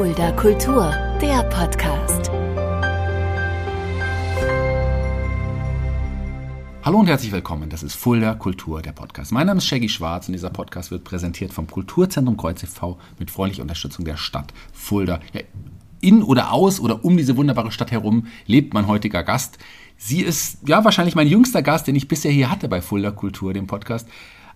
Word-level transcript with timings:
Fulda 0.00 0.32
Kultur, 0.32 0.90
der 1.20 1.42
Podcast. 1.50 2.30
Hallo 6.82 7.00
und 7.00 7.06
herzlich 7.06 7.30
willkommen. 7.32 7.68
Das 7.68 7.82
ist 7.82 7.96
Fulda 7.96 8.34
Kultur, 8.34 8.80
der 8.80 8.92
Podcast. 8.92 9.30
Mein 9.30 9.46
Name 9.46 9.58
ist 9.58 9.66
Shaggy 9.66 9.90
Schwarz 9.90 10.26
und 10.26 10.32
dieser 10.32 10.48
Podcast 10.48 10.90
wird 10.90 11.04
präsentiert 11.04 11.52
vom 11.52 11.66
Kulturzentrum 11.66 12.38
Kreuz 12.38 12.62
e.V. 12.62 12.98
mit 13.18 13.30
freundlicher 13.30 13.60
Unterstützung 13.60 14.06
der 14.06 14.16
Stadt 14.16 14.54
Fulda. 14.72 15.20
In 16.00 16.22
oder 16.22 16.54
aus 16.54 16.80
oder 16.80 17.04
um 17.04 17.18
diese 17.18 17.36
wunderbare 17.36 17.70
Stadt 17.70 17.90
herum 17.90 18.26
lebt 18.46 18.72
mein 18.72 18.86
heutiger 18.86 19.22
Gast. 19.22 19.58
Sie 19.98 20.22
ist 20.22 20.66
ja 20.66 20.82
wahrscheinlich 20.82 21.14
mein 21.14 21.28
jüngster 21.28 21.60
Gast, 21.60 21.86
den 21.86 21.94
ich 21.94 22.08
bisher 22.08 22.32
hier 22.32 22.50
hatte 22.50 22.68
bei 22.68 22.80
Fulda 22.80 23.10
Kultur, 23.10 23.52
dem 23.52 23.66
Podcast. 23.66 24.08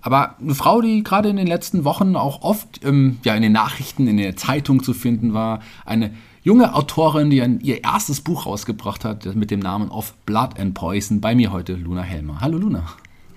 Aber 0.04 0.36
eine 0.38 0.54
Frau, 0.54 0.82
die 0.82 1.02
gerade 1.02 1.30
in 1.30 1.36
den 1.36 1.46
letzten 1.46 1.84
Wochen 1.84 2.14
auch 2.14 2.42
oft 2.42 2.84
ähm, 2.84 3.18
ja, 3.24 3.34
in 3.34 3.40
den 3.40 3.52
Nachrichten, 3.52 4.06
in 4.06 4.18
der 4.18 4.36
Zeitung 4.36 4.82
zu 4.82 4.92
finden 4.92 5.32
war. 5.32 5.60
Eine 5.86 6.12
junge 6.42 6.74
Autorin, 6.74 7.30
die 7.30 7.40
ein, 7.40 7.58
ihr 7.60 7.82
erstes 7.82 8.20
Buch 8.20 8.44
rausgebracht 8.44 9.02
hat 9.02 9.34
mit 9.34 9.50
dem 9.50 9.60
Namen 9.60 9.88
Of 9.88 10.12
Blood 10.26 10.60
and 10.60 10.74
Poison. 10.74 11.22
Bei 11.22 11.34
mir 11.34 11.52
heute 11.52 11.72
Luna 11.72 12.02
Helmer. 12.02 12.42
Hallo 12.42 12.58
Luna. 12.58 12.84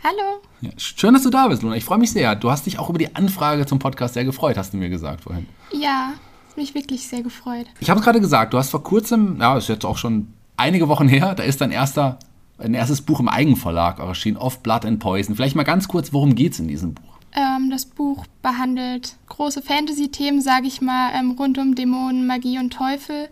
Hallo. 0.03 0.41
Ja, 0.59 0.71
schön, 0.75 1.13
dass 1.13 1.23
du 1.23 1.29
da 1.29 1.47
bist, 1.47 1.63
Luna. 1.63 1.77
Ich 1.77 1.85
freue 1.85 1.99
mich 1.99 2.11
sehr. 2.11 2.35
Du 2.35 2.51
hast 2.51 2.65
dich 2.65 2.79
auch 2.79 2.89
über 2.89 2.99
die 2.99 3.15
Anfrage 3.15 3.65
zum 3.65 3.79
Podcast 3.79 4.15
sehr 4.15 4.25
gefreut, 4.25 4.57
hast 4.57 4.73
du 4.73 4.77
mir 4.77 4.89
gesagt 4.89 5.21
vorhin. 5.21 5.47
Ja, 5.71 6.15
mich 6.57 6.75
wirklich 6.75 7.07
sehr 7.07 7.21
gefreut. 7.21 7.67
Ich 7.79 7.89
habe 7.89 7.99
es 7.99 8.03
gerade 8.03 8.19
gesagt, 8.19 8.53
du 8.53 8.57
hast 8.57 8.71
vor 8.71 8.83
kurzem, 8.83 9.37
ja, 9.39 9.57
ist 9.57 9.69
jetzt 9.69 9.85
auch 9.85 9.97
schon 9.97 10.33
einige 10.57 10.89
Wochen 10.89 11.07
her, 11.07 11.33
da 11.33 11.43
ist 11.43 11.61
dein 11.61 11.71
erster 11.71 12.19
ein 12.57 12.73
erstes 12.73 13.01
Buch 13.01 13.19
im 13.19 13.29
Eigenverlag 13.29 13.99
erschienen, 13.99 14.37
Of 14.37 14.63
Blood 14.63 14.85
and 14.85 14.99
Poison. 14.99 15.35
Vielleicht 15.35 15.55
mal 15.55 15.63
ganz 15.63 15.87
kurz, 15.87 16.13
worum 16.13 16.35
geht 16.35 16.53
es 16.53 16.59
in 16.59 16.67
diesem 16.67 16.93
Buch? 16.93 17.19
Ähm, 17.33 17.69
das 17.69 17.85
Buch 17.85 18.25
behandelt 18.41 19.15
große 19.27 19.61
Fantasy-Themen, 19.61 20.41
sage 20.41 20.67
ich 20.67 20.81
mal, 20.81 21.11
ähm, 21.13 21.31
rund 21.31 21.57
um 21.57 21.75
Dämonen, 21.75 22.25
Magie 22.25 22.59
und 22.59 22.71
Teufel. 22.73 23.29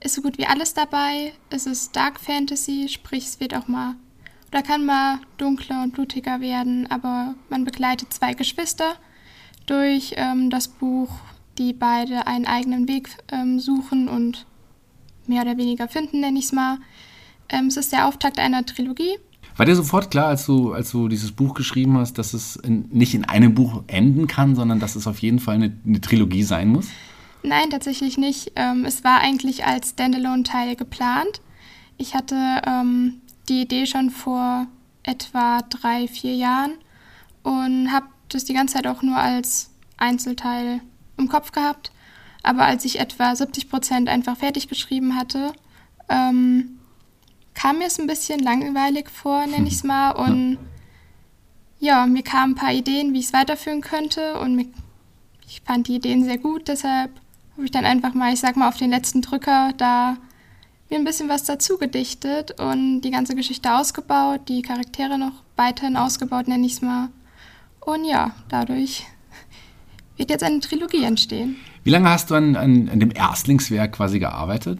Ist 0.00 0.14
so 0.14 0.22
gut 0.22 0.38
wie 0.38 0.46
alles 0.46 0.74
dabei. 0.74 1.32
Es 1.50 1.66
ist 1.66 1.96
Dark 1.96 2.20
Fantasy, 2.20 2.88
sprich 2.88 3.26
es 3.26 3.40
wird 3.40 3.54
auch 3.54 3.66
mal 3.66 3.96
oder 4.50 4.62
kann 4.62 4.86
mal 4.86 5.20
dunkler 5.36 5.82
und 5.82 5.92
blutiger 5.92 6.40
werden, 6.40 6.90
aber 6.90 7.34
man 7.48 7.64
begleitet 7.64 8.12
zwei 8.12 8.34
Geschwister 8.34 8.94
durch 9.66 10.14
ähm, 10.16 10.50
das 10.50 10.68
Buch, 10.68 11.10
die 11.58 11.72
beide 11.72 12.26
einen 12.26 12.46
eigenen 12.46 12.88
Weg 12.88 13.10
ähm, 13.30 13.60
suchen 13.60 14.08
und 14.08 14.46
mehr 15.26 15.42
oder 15.42 15.58
weniger 15.58 15.88
finden, 15.88 16.20
nenne 16.20 16.38
ich 16.38 16.46
es 16.46 16.52
mal. 16.52 16.78
Ähm, 17.48 17.66
es 17.66 17.76
ist 17.76 17.92
der 17.92 18.06
Auftakt 18.06 18.38
einer 18.38 18.64
Trilogie. 18.64 19.18
War 19.56 19.66
dir 19.66 19.74
sofort 19.74 20.10
klar, 20.10 20.28
als 20.28 20.46
du, 20.46 20.72
als 20.72 20.92
du 20.92 21.08
dieses 21.08 21.32
Buch 21.32 21.54
geschrieben 21.54 21.98
hast, 21.98 22.18
dass 22.18 22.32
es 22.32 22.56
in, 22.56 22.88
nicht 22.90 23.14
in 23.14 23.24
einem 23.24 23.54
Buch 23.54 23.82
enden 23.88 24.28
kann, 24.28 24.54
sondern 24.54 24.78
dass 24.78 24.94
es 24.94 25.06
auf 25.06 25.18
jeden 25.18 25.40
Fall 25.40 25.56
eine, 25.56 25.76
eine 25.84 26.00
Trilogie 26.00 26.44
sein 26.44 26.68
muss? 26.68 26.86
Nein, 27.42 27.70
tatsächlich 27.70 28.18
nicht. 28.18 28.52
Ähm, 28.56 28.84
es 28.84 29.02
war 29.04 29.20
eigentlich 29.20 29.64
als 29.64 29.90
Standalone-Teil 29.90 30.76
geplant. 30.76 31.40
Ich 31.96 32.14
hatte 32.14 32.36
ähm, 32.66 33.14
die 33.48 33.62
Idee 33.62 33.86
schon 33.86 34.10
vor 34.10 34.66
etwa 35.02 35.62
drei, 35.62 36.06
vier 36.06 36.34
Jahren 36.34 36.72
und 37.42 37.90
habe 37.90 38.06
das 38.28 38.44
die 38.44 38.54
ganze 38.54 38.74
Zeit 38.74 38.86
auch 38.86 39.02
nur 39.02 39.16
als 39.16 39.70
Einzelteil 39.96 40.80
im 41.16 41.28
Kopf 41.28 41.52
gehabt. 41.52 41.90
Aber 42.42 42.64
als 42.64 42.84
ich 42.84 43.00
etwa 43.00 43.34
70 43.34 43.68
Prozent 43.68 44.08
einfach 44.08 44.36
fertig 44.36 44.68
geschrieben 44.68 45.16
hatte, 45.16 45.52
ähm, 46.08 46.77
kam 47.58 47.78
mir 47.78 47.86
es 47.86 47.98
ein 47.98 48.06
bisschen 48.06 48.38
langweilig 48.38 49.10
vor, 49.10 49.44
nenne 49.44 49.66
ich 49.66 49.74
es 49.74 49.84
mal. 49.84 50.12
Und 50.12 50.58
ja. 51.80 52.02
ja, 52.02 52.06
mir 52.06 52.22
kamen 52.22 52.52
ein 52.52 52.54
paar 52.54 52.72
Ideen, 52.72 53.12
wie 53.12 53.18
ich 53.18 53.26
es 53.26 53.32
weiterführen 53.32 53.80
könnte. 53.80 54.38
Und 54.38 54.54
mir, 54.54 54.66
ich 55.44 55.62
fand 55.62 55.88
die 55.88 55.96
Ideen 55.96 56.24
sehr 56.24 56.38
gut, 56.38 56.68
deshalb 56.68 57.10
habe 57.54 57.64
ich 57.64 57.72
dann 57.72 57.84
einfach 57.84 58.14
mal, 58.14 58.32
ich 58.32 58.38
sag 58.38 58.56
mal, 58.56 58.68
auf 58.68 58.76
den 58.76 58.90
letzten 58.90 59.22
Drücker 59.22 59.72
da 59.76 60.16
mir 60.88 60.98
ein 60.98 61.04
bisschen 61.04 61.28
was 61.28 61.44
dazu 61.44 61.76
gedichtet 61.76 62.60
und 62.60 63.00
die 63.00 63.10
ganze 63.10 63.34
Geschichte 63.34 63.74
ausgebaut, 63.74 64.42
die 64.48 64.62
Charaktere 64.62 65.18
noch 65.18 65.42
weiterhin 65.56 65.96
ausgebaut, 65.96 66.46
nenne 66.46 66.64
ich 66.64 66.74
es 66.74 66.82
mal. 66.82 67.08
Und 67.80 68.04
ja, 68.04 68.36
dadurch 68.48 69.04
wird 70.16 70.30
jetzt 70.30 70.44
eine 70.44 70.60
Trilogie 70.60 71.02
entstehen. 71.02 71.56
Wie 71.82 71.90
lange 71.90 72.08
hast 72.08 72.30
du 72.30 72.36
an, 72.36 72.54
an, 72.54 72.88
an 72.88 73.00
dem 73.00 73.10
Erstlingswerk 73.10 73.92
quasi 73.92 74.20
gearbeitet? 74.20 74.78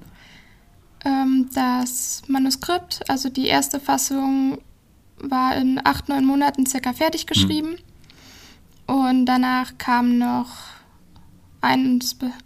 Ähm, 1.09 1.49
das 1.55 2.23
Manuskript, 2.29 3.09
also 3.09 3.31
die 3.31 3.47
erste 3.47 3.81
Fassung, 3.81 4.59
war 5.21 5.57
in 5.57 5.81
acht, 5.83 6.09
neun 6.09 6.25
Monaten 6.25 6.67
circa 6.67 6.93
fertig 6.93 7.27
geschrieben. 7.27 7.77
Mhm. 8.87 8.95
Und 8.95 9.27
danach 9.27 9.79
kam 9.79 10.19
noch 10.19 10.49
ein, 11.61 12.01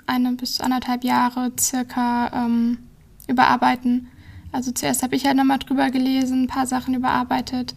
eine 0.06 0.32
bis 0.32 0.60
anderthalb 0.60 1.04
Jahre 1.04 1.52
circa 1.58 2.30
ähm, 2.32 2.78
überarbeiten. 3.26 4.08
Also 4.52 4.70
zuerst 4.70 5.02
habe 5.02 5.16
ich 5.16 5.26
halt 5.26 5.36
nochmal 5.36 5.58
drüber 5.58 5.90
gelesen, 5.90 6.44
ein 6.44 6.48
paar 6.48 6.66
Sachen 6.66 6.94
überarbeitet. 6.94 7.74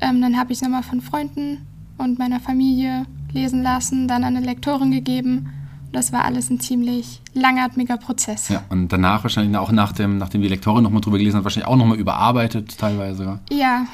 Ähm, 0.00 0.20
dann 0.20 0.38
habe 0.38 0.52
ich 0.52 0.58
es 0.58 0.62
nochmal 0.62 0.82
von 0.82 1.00
Freunden 1.00 1.66
und 1.98 2.18
meiner 2.18 2.40
Familie 2.40 3.06
lesen 3.32 3.62
lassen, 3.62 4.06
dann 4.06 4.24
an 4.24 4.36
eine 4.36 4.46
Lektorin 4.46 4.90
gegeben 4.90 5.52
das 5.92 6.12
war 6.12 6.24
alles 6.24 6.50
ein 6.50 6.60
ziemlich 6.60 7.20
langatmiger 7.34 7.96
Prozess. 7.96 8.48
Ja, 8.48 8.62
und 8.68 8.88
danach 8.88 9.22
wahrscheinlich 9.24 9.56
auch 9.56 9.72
nach 9.72 9.92
dem, 9.92 10.18
nachdem 10.18 10.42
die 10.42 10.48
Lektorin 10.48 10.82
nochmal 10.82 11.00
drüber 11.00 11.18
gelesen 11.18 11.38
hat, 11.38 11.44
wahrscheinlich 11.44 11.68
auch 11.68 11.76
nochmal 11.76 11.98
überarbeitet 11.98 12.78
teilweise. 12.78 13.40
Ja, 13.50 13.86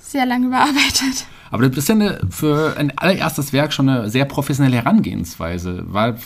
sehr 0.00 0.26
lange 0.26 0.46
überarbeitet. 0.46 1.26
Aber 1.50 1.68
das 1.68 1.78
ist 1.78 1.88
ja 1.88 1.94
eine, 1.94 2.20
für 2.30 2.76
ein 2.76 2.96
allererstes 2.98 3.52
Werk 3.52 3.72
schon 3.72 3.88
eine 3.88 4.10
sehr 4.10 4.24
professionelle 4.24 4.76
Herangehensweise. 4.76 5.84
War, 5.86 6.16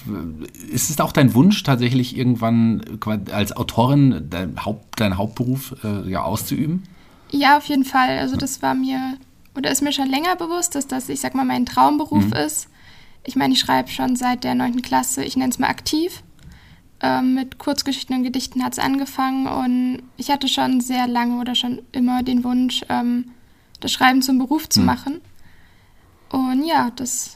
ist 0.70 0.90
es 0.90 1.00
auch 1.00 1.12
dein 1.12 1.34
Wunsch, 1.34 1.62
tatsächlich 1.62 2.16
irgendwann 2.16 2.82
als 3.30 3.56
Autorin 3.56 4.26
dein 4.30 4.64
Haupt, 4.64 5.00
deinen 5.00 5.16
Hauptberuf 5.16 5.76
äh, 5.84 6.08
ja, 6.10 6.22
auszuüben? 6.22 6.84
Ja, 7.30 7.56
auf 7.56 7.64
jeden 7.66 7.84
Fall. 7.84 8.18
Also 8.18 8.36
das 8.36 8.62
war 8.62 8.74
mir, 8.74 8.98
oder 9.56 9.70
ist 9.70 9.82
mir 9.82 9.92
schon 9.92 10.08
länger 10.08 10.36
bewusst, 10.36 10.74
dass 10.74 10.86
das, 10.86 11.08
ich 11.08 11.20
sag 11.20 11.34
mal, 11.34 11.44
mein 11.44 11.66
Traumberuf 11.66 12.26
mhm. 12.26 12.32
ist. 12.32 12.68
Ich 13.24 13.36
meine, 13.36 13.54
ich 13.54 13.60
schreibe 13.60 13.88
schon 13.88 14.16
seit 14.16 14.44
der 14.44 14.54
9. 14.54 14.82
Klasse, 14.82 15.24
ich 15.24 15.36
nenne 15.36 15.50
es 15.50 15.58
mal 15.58 15.68
aktiv. 15.68 16.22
Ähm, 17.00 17.34
mit 17.34 17.58
Kurzgeschichten 17.58 18.16
und 18.16 18.22
Gedichten 18.22 18.62
hat 18.64 18.74
es 18.74 18.78
angefangen 18.78 19.46
und 19.46 20.02
ich 20.16 20.30
hatte 20.30 20.46
schon 20.46 20.80
sehr 20.80 21.08
lange 21.08 21.40
oder 21.40 21.56
schon 21.56 21.82
immer 21.90 22.22
den 22.22 22.44
Wunsch, 22.44 22.84
ähm, 22.88 23.32
das 23.80 23.92
Schreiben 23.92 24.22
zum 24.22 24.38
Beruf 24.38 24.68
zu 24.68 24.80
mhm. 24.80 24.86
machen. 24.86 25.20
Und 26.30 26.64
ja, 26.64 26.90
das, 26.94 27.34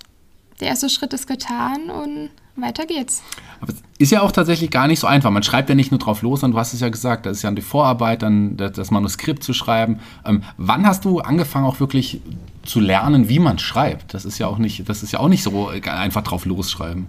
der 0.60 0.68
erste 0.68 0.88
Schritt 0.88 1.12
ist 1.12 1.26
getan 1.26 1.90
und 1.90 2.30
weiter 2.54 2.86
geht's. 2.86 3.22
Aber 3.60 3.74
ist 3.98 4.12
ja 4.12 4.20
auch 4.20 4.32
tatsächlich 4.32 4.70
gar 4.70 4.88
nicht 4.88 5.00
so 5.00 5.06
einfach. 5.06 5.30
Man 5.30 5.42
schreibt 5.42 5.68
ja 5.68 5.74
nicht 5.74 5.90
nur 5.90 5.98
drauf 5.98 6.22
los, 6.22 6.40
sondern 6.40 6.56
du 6.56 6.60
hast 6.60 6.74
es 6.74 6.80
ja 6.80 6.88
gesagt, 6.88 7.24
das 7.26 7.38
ist 7.38 7.42
ja 7.42 7.50
die 7.50 7.62
Vorarbeit, 7.62 8.22
dann 8.22 8.56
das 8.56 8.90
Manuskript 8.90 9.42
zu 9.42 9.54
schreiben. 9.54 10.00
Ähm, 10.24 10.42
wann 10.58 10.86
hast 10.86 11.04
du 11.04 11.20
angefangen, 11.20 11.64
auch 11.64 11.80
wirklich 11.80 12.20
zu 12.64 12.80
lernen, 12.80 13.28
wie 13.28 13.38
man 13.38 13.58
schreibt? 13.58 14.12
Das 14.12 14.24
ist 14.24 14.38
ja 14.38 14.48
auch 14.48 14.58
nicht, 14.58 14.88
das 14.88 15.02
ist 15.02 15.12
ja 15.12 15.20
auch 15.20 15.28
nicht 15.28 15.42
so 15.42 15.68
einfach 15.68 16.22
drauf 16.22 16.44
losschreiben. 16.44 17.06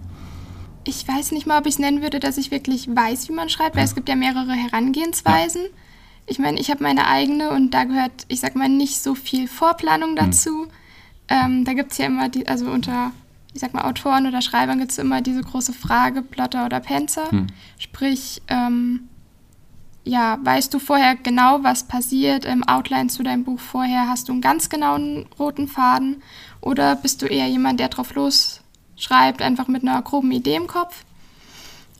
Ich 0.84 1.06
weiß 1.06 1.32
nicht 1.32 1.46
mal, 1.46 1.58
ob 1.58 1.66
ich 1.66 1.74
es 1.74 1.78
nennen 1.78 2.00
würde, 2.00 2.20
dass 2.20 2.38
ich 2.38 2.50
wirklich 2.50 2.88
weiß, 2.88 3.28
wie 3.28 3.34
man 3.34 3.50
schreibt, 3.50 3.74
weil 3.76 3.82
ja. 3.82 3.88
es 3.88 3.94
gibt 3.94 4.08
ja 4.08 4.16
mehrere 4.16 4.52
Herangehensweisen. 4.52 5.62
Ja. 5.62 5.68
Ich 6.26 6.38
meine, 6.38 6.58
ich 6.58 6.70
habe 6.70 6.82
meine 6.82 7.06
eigene 7.06 7.50
und 7.50 7.72
da 7.72 7.84
gehört, 7.84 8.12
ich 8.28 8.40
sag 8.40 8.54
mal, 8.54 8.68
nicht 8.68 9.02
so 9.02 9.14
viel 9.14 9.48
Vorplanung 9.48 10.10
hm. 10.10 10.16
dazu. 10.16 10.50
Hm. 10.50 10.70
Ähm, 11.28 11.64
da 11.66 11.74
gibt 11.74 11.92
es 11.92 11.98
ja 11.98 12.06
immer 12.06 12.30
die, 12.30 12.48
also 12.48 12.70
unter 12.70 13.12
ich 13.58 13.62
sag 13.62 13.74
mal, 13.74 13.86
Autoren 13.86 14.28
oder 14.28 14.40
Schreibern 14.40 14.78
gibt 14.78 14.92
es 14.92 14.98
immer 14.98 15.20
diese 15.20 15.40
große 15.40 15.72
Frage, 15.72 16.22
Plotter 16.22 16.64
oder 16.64 16.78
Panzer. 16.78 17.28
Hm. 17.32 17.48
Sprich, 17.76 18.40
ähm, 18.46 19.08
ja, 20.04 20.38
weißt 20.40 20.72
du 20.72 20.78
vorher 20.78 21.16
genau, 21.16 21.64
was 21.64 21.82
passiert 21.82 22.44
im 22.44 22.62
Outline 22.62 23.08
zu 23.08 23.24
deinem 23.24 23.42
Buch 23.42 23.58
vorher? 23.58 24.08
Hast 24.08 24.28
du 24.28 24.32
einen 24.32 24.42
ganz 24.42 24.70
genauen 24.70 25.26
roten 25.40 25.66
Faden? 25.66 26.22
Oder 26.60 26.94
bist 26.94 27.20
du 27.20 27.26
eher 27.26 27.48
jemand, 27.48 27.80
der 27.80 27.88
drauf 27.88 28.14
losschreibt, 28.14 29.42
einfach 29.42 29.66
mit 29.66 29.82
einer 29.82 30.00
groben 30.02 30.30
Idee 30.30 30.54
im 30.54 30.68
Kopf? 30.68 31.02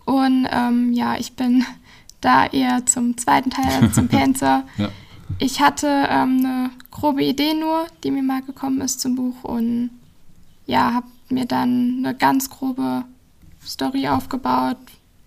Und 0.05 0.47
ähm, 0.53 0.93
ja, 0.93 1.17
ich 1.17 1.33
bin 1.33 1.65
da 2.21 2.47
eher 2.47 2.87
zum 2.87 3.17
zweiten 3.19 3.51
Teil, 3.51 3.67
also 3.67 3.89
zum 3.89 4.07
Panzer. 4.17 4.63
ja. 4.77 4.91
Ich 5.41 5.61
hatte 5.61 5.89
ähm, 6.09 6.39
eine 6.39 6.71
grobe 6.93 7.25
Idee 7.25 7.55
nur, 7.55 7.87
die 8.05 8.13
mir 8.13 8.23
mal 8.23 8.43
gekommen 8.43 8.81
ist 8.81 9.01
zum 9.01 9.17
Buch 9.17 9.43
und 9.43 9.91
ja, 10.67 10.95
habe 10.95 11.07
mir 11.31 11.47
dann 11.47 11.97
eine 11.99 12.15
ganz 12.15 12.51
grobe 12.51 13.05
Story 13.65 14.09
aufgebaut, 14.09 14.79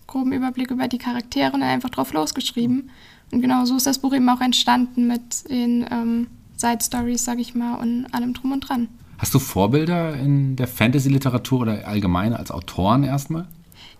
groben 0.06 0.32
Überblick 0.32 0.70
über 0.70 0.88
die 0.88 0.98
Charaktere 0.98 1.52
und 1.52 1.62
einfach 1.62 1.90
drauf 1.90 2.12
losgeschrieben. 2.12 2.90
Und 3.30 3.40
genau 3.40 3.64
so 3.64 3.76
ist 3.76 3.86
das 3.86 3.98
Buch 3.98 4.12
eben 4.12 4.28
auch 4.28 4.40
entstanden 4.40 5.06
mit 5.06 5.48
den 5.48 5.86
ähm, 5.90 6.26
Side 6.56 6.78
Stories, 6.82 7.24
sag 7.24 7.38
ich 7.38 7.54
mal, 7.54 7.76
und 7.76 8.06
allem 8.12 8.34
drum 8.34 8.52
und 8.52 8.60
dran. 8.60 8.88
Hast 9.18 9.34
du 9.34 9.38
Vorbilder 9.38 10.14
in 10.16 10.56
der 10.56 10.66
Fantasy-Literatur 10.66 11.60
oder 11.60 11.86
allgemein 11.86 12.34
als 12.34 12.50
Autoren 12.50 13.04
erstmal? 13.04 13.46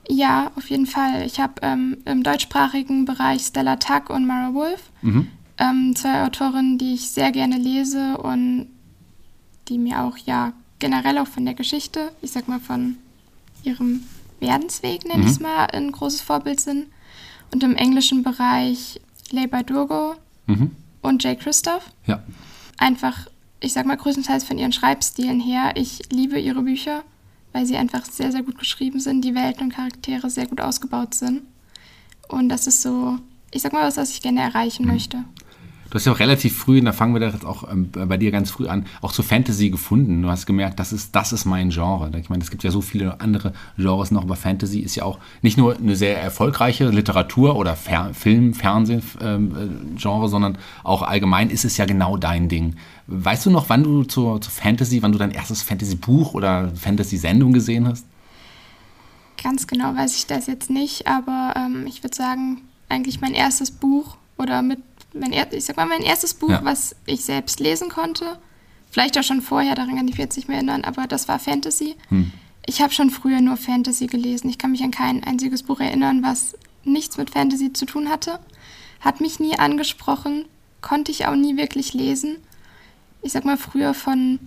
Ja, 0.09 0.51
auf 0.57 0.69
jeden 0.69 0.87
Fall. 0.87 1.25
Ich 1.25 1.39
habe 1.39 1.55
ähm, 1.63 1.99
im 2.05 2.23
deutschsprachigen 2.23 3.05
Bereich 3.05 3.43
Stella 3.43 3.77
Tuck 3.77 4.11
und 4.11 4.27
Mara 4.27 4.53
Wolf, 4.53 4.91
mhm. 5.01 5.29
ähm, 5.59 5.95
zwei 5.95 6.25
Autorinnen, 6.25 6.77
die 6.77 6.95
ich 6.95 7.11
sehr 7.11 7.31
gerne 7.31 7.57
lese 7.57 8.19
und 8.19 8.67
die 9.69 9.79
mir 9.79 10.03
auch 10.03 10.17
ja 10.19 10.53
generell 10.83 11.19
auch 11.19 11.29
von 11.29 11.45
der 11.45 11.55
Geschichte, 11.55 12.11
ich 12.23 12.33
sag 12.33 12.49
mal 12.49 12.59
von 12.59 12.97
ihrem 13.63 14.03
Werdensweg, 14.41 15.07
nenne 15.07 15.23
ich 15.23 15.31
es 15.31 15.41
mal, 15.41 15.67
ein 15.67 15.93
großes 15.93 16.21
Vorbild 16.21 16.59
sind. 16.59 16.87
Und 17.53 17.63
im 17.63 17.77
englischen 17.77 18.25
Bereich 18.25 19.01
Leigh 19.31 19.49
Bardugo 19.49 20.17
und 21.01 21.23
Jay 21.23 21.37
Christoph. 21.37 21.93
Ja. 22.07 22.25
Einfach, 22.79 23.29
ich 23.61 23.73
sag 23.73 23.87
mal, 23.87 23.97
größtenteils 23.97 24.43
von 24.43 24.59
ihren 24.59 24.73
Schreibstilen 24.73 25.39
her. 25.39 25.73
Ich 25.77 26.11
liebe 26.11 26.41
ihre 26.41 26.63
Bücher, 26.63 27.05
weil 27.53 27.65
sie 27.65 27.77
einfach 27.77 28.05
sehr, 28.05 28.33
sehr 28.33 28.43
gut 28.43 28.59
geschrieben 28.59 28.99
sind, 28.99 29.25
die 29.25 29.37
Welten 29.37 29.67
und 29.67 29.75
Charaktere 29.75 30.31
sehr 30.31 30.47
gut 30.47 30.61
ausgebaut 30.61 31.15
sind. 31.15 31.43
Und 32.29 32.49
das 32.49 32.67
ist 32.67 32.83
so, 32.83 33.19
ich 33.53 33.63
sag 33.63 33.73
mal, 33.73 33.87
was, 33.87 33.99
was 33.99 34.11
ich 34.11 34.21
gerne 34.21 34.41
erreichen 34.41 34.87
möchte. 34.87 35.23
Du 35.93 35.97
hast 35.97 36.07
ja 36.07 36.13
auch 36.13 36.21
relativ 36.21 36.57
früh, 36.57 36.79
und 36.79 36.87
da 36.87 36.93
fangen 36.93 37.15
wir 37.15 37.21
da 37.21 37.29
jetzt 37.29 37.45
auch 37.45 37.71
ähm, 37.71 37.91
bei 37.91 38.17
dir 38.17 38.31
ganz 38.31 38.51
früh 38.51 38.67
an, 38.67 38.87
auch 39.03 39.13
zu 39.13 39.23
Fantasy 39.23 39.69
gefunden. 39.69 40.23
Du 40.23 40.31
hast 40.31 40.47
gemerkt, 40.47 40.81
das 40.81 40.91
ist, 40.91 41.15
das 41.15 41.35
ist 41.35 41.45
mein 41.45 41.69
Genre. 41.69 42.11
Ich 42.19 42.31
meine, 42.31 42.43
es 42.43 42.51
gibt 42.51 42.63
ja 42.63 42.71
so 42.71 42.81
viele 42.81 43.21
andere 43.21 43.53
Genres 43.77 44.11
noch, 44.11 44.23
aber 44.23 44.37
Fantasy 44.37 44.79
ist 44.79 44.95
ja 44.95 45.05
auch 45.05 45.19
nicht 45.43 45.59
nur 45.59 45.77
eine 45.77 45.95
sehr 45.95 46.19
erfolgreiche 46.19 46.89
Literatur 46.89 47.57
oder 47.57 47.77
Fer 47.77 48.15
Film, 48.15 48.55
Fernsehen-Genre, 48.55 50.25
ähm, 50.25 50.29
sondern 50.29 50.57
auch 50.83 51.03
allgemein 51.03 51.51
ist 51.51 51.67
es 51.67 51.77
ja 51.77 51.85
genau 51.85 52.17
dein 52.17 52.49
Ding. 52.49 52.77
Weißt 53.09 53.45
du 53.45 53.51
noch, 53.51 53.69
wann 53.69 53.83
du 53.83 54.05
zur, 54.05 54.41
zur 54.41 54.51
Fantasy, 54.51 55.03
wann 55.03 55.13
du 55.13 55.19
dein 55.19 55.31
erstes 55.31 55.61
Fantasy-Buch 55.61 56.33
oder 56.33 56.73
Fantasy-Sendung 56.75 57.53
gesehen 57.53 57.87
hast? 57.87 58.07
Ganz 59.43 59.67
genau 59.67 59.95
weiß 59.95 60.17
ich 60.17 60.27
das 60.27 60.47
jetzt 60.47 60.71
nicht, 60.71 61.07
aber 61.07 61.53
ähm, 61.55 61.85
ich 61.87 62.03
würde 62.03 62.17
sagen, 62.17 62.63
eigentlich 62.89 63.21
mein 63.21 63.35
erstes 63.35 63.71
Buch 63.71 64.17
oder 64.39 64.63
mit 64.63 64.79
mein, 65.15 65.33
ich 65.33 65.65
sag 65.65 65.77
mal, 65.77 65.87
mein 65.87 66.03
erstes 66.03 66.35
Buch, 66.35 66.51
ja. 66.51 66.65
was 66.65 66.95
ich 67.07 67.25
selbst 67.25 67.61
lesen 67.61 67.89
konnte. 67.89 68.39
Vielleicht 68.91 69.19
auch 69.19 69.23
schon 69.23 69.41
vorher, 69.41 69.75
daran 69.75 69.97
kann 69.97 70.07
ich 70.07 70.15
mich 70.15 70.19
jetzt 70.19 70.37
nicht 70.37 70.49
mehr 70.49 70.59
erinnern, 70.59 70.85
aber 70.85 71.07
das 71.07 71.29
war 71.29 71.39
Fantasy. 71.39 71.97
Hm. 72.09 72.33
Ich 72.67 72.81
habe 72.83 72.93
schon 72.93 73.11
früher 73.11 73.41
nur 73.41 73.57
Fantasy 73.57 74.07
gelesen. 74.07 74.49
Ich 74.51 74.59
kann 74.59 74.71
mich 74.71 74.83
an 74.83 74.91
kein 74.91 75.25
einziges 75.25 75.63
Buch 75.63 75.81
erinnern, 75.81 76.23
was 76.23 76.57
nichts 76.85 77.17
mit 77.17 77.31
Fantasy 77.31 77.73
zu 77.73 77.87
tun 77.87 78.09
hatte. 78.09 78.39
Hat 79.01 79.21
mich 79.21 79.41
nie 79.41 79.59
angesprochen, 79.59 80.45
konnte 80.81 81.11
ich 81.11 81.27
auch 81.27 81.35
nie 81.35 81.57
wirklich 81.57 81.95
lesen. 81.95 82.37
Ich 83.23 83.33
sag 83.33 83.45
mal, 83.45 83.57
früher 83.57 83.95
von 83.95 84.39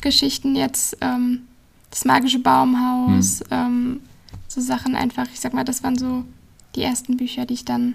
Geschichten 0.00 0.54
jetzt 0.54 0.98
ähm, 1.00 1.46
das 1.90 2.04
magische 2.04 2.40
Baumhaus, 2.40 3.40
hm. 3.40 3.46
ähm, 3.50 4.00
so 4.48 4.60
Sachen 4.60 4.94
einfach, 4.94 5.26
ich 5.32 5.40
sag 5.40 5.54
mal, 5.54 5.64
das 5.64 5.82
waren 5.82 5.96
so 5.96 6.24
die 6.74 6.82
ersten 6.82 7.16
Bücher, 7.16 7.46
die 7.46 7.54
ich 7.54 7.64
dann, 7.64 7.94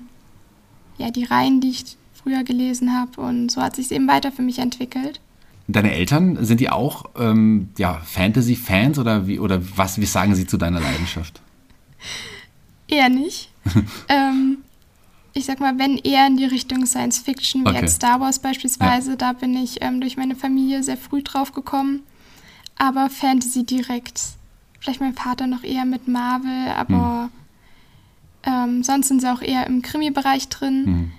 ja, 0.97 1.11
die 1.11 1.23
Reihen, 1.23 1.61
die 1.61 1.69
ich 1.69 1.97
früher 2.21 2.43
gelesen 2.43 2.93
habe. 2.93 3.21
Und 3.21 3.49
so 3.51 3.61
hat 3.61 3.75
sich 3.75 3.91
eben 3.91 4.07
weiter 4.07 4.31
für 4.31 4.41
mich 4.41 4.59
entwickelt. 4.59 5.19
Deine 5.67 5.93
Eltern, 5.93 6.43
sind 6.43 6.59
die 6.59 6.69
auch 6.69 7.05
ähm, 7.17 7.69
ja, 7.77 8.01
Fantasy-Fans 8.03 8.97
oder, 8.97 9.27
wie, 9.27 9.39
oder 9.39 9.61
was, 9.77 9.99
wie 9.99 10.05
sagen 10.05 10.33
sie 10.33 10.47
zu 10.47 10.57
deiner 10.57 10.79
Leidenschaft? 10.79 11.41
Eher 12.87 13.09
nicht. 13.09 13.51
ähm, 14.09 14.57
ich 15.33 15.45
sag 15.45 15.59
mal, 15.59 15.77
wenn 15.77 15.97
eher 15.97 16.25
in 16.25 16.37
die 16.37 16.45
Richtung 16.45 16.87
Science 16.87 17.19
Fiction, 17.19 17.63
wie 17.63 17.69
okay. 17.69 17.81
jetzt 17.81 17.97
Star 17.97 18.19
Wars 18.19 18.39
beispielsweise, 18.39 19.11
ja. 19.11 19.15
da 19.15 19.33
bin 19.33 19.55
ich 19.55 19.81
ähm, 19.81 20.01
durch 20.01 20.17
meine 20.17 20.35
Familie 20.35 20.81
sehr 20.81 20.97
früh 20.97 21.21
drauf 21.21 21.51
gekommen. 21.51 22.01
Aber 22.79 23.11
Fantasy 23.11 23.63
direkt. 23.63 24.21
Vielleicht 24.79 25.01
mein 25.01 25.13
Vater 25.13 25.45
noch 25.45 25.63
eher 25.63 25.85
mit 25.85 26.07
Marvel, 26.07 26.69
aber 26.75 27.29
hm. 28.43 28.81
sonst 28.81 29.09
sind 29.09 29.19
sie 29.19 29.31
auch 29.31 29.41
eher 29.41 29.67
im 29.67 29.81
Krimi-Bereich 29.81 30.47
drin. 30.47 30.85
Hm 30.85 31.11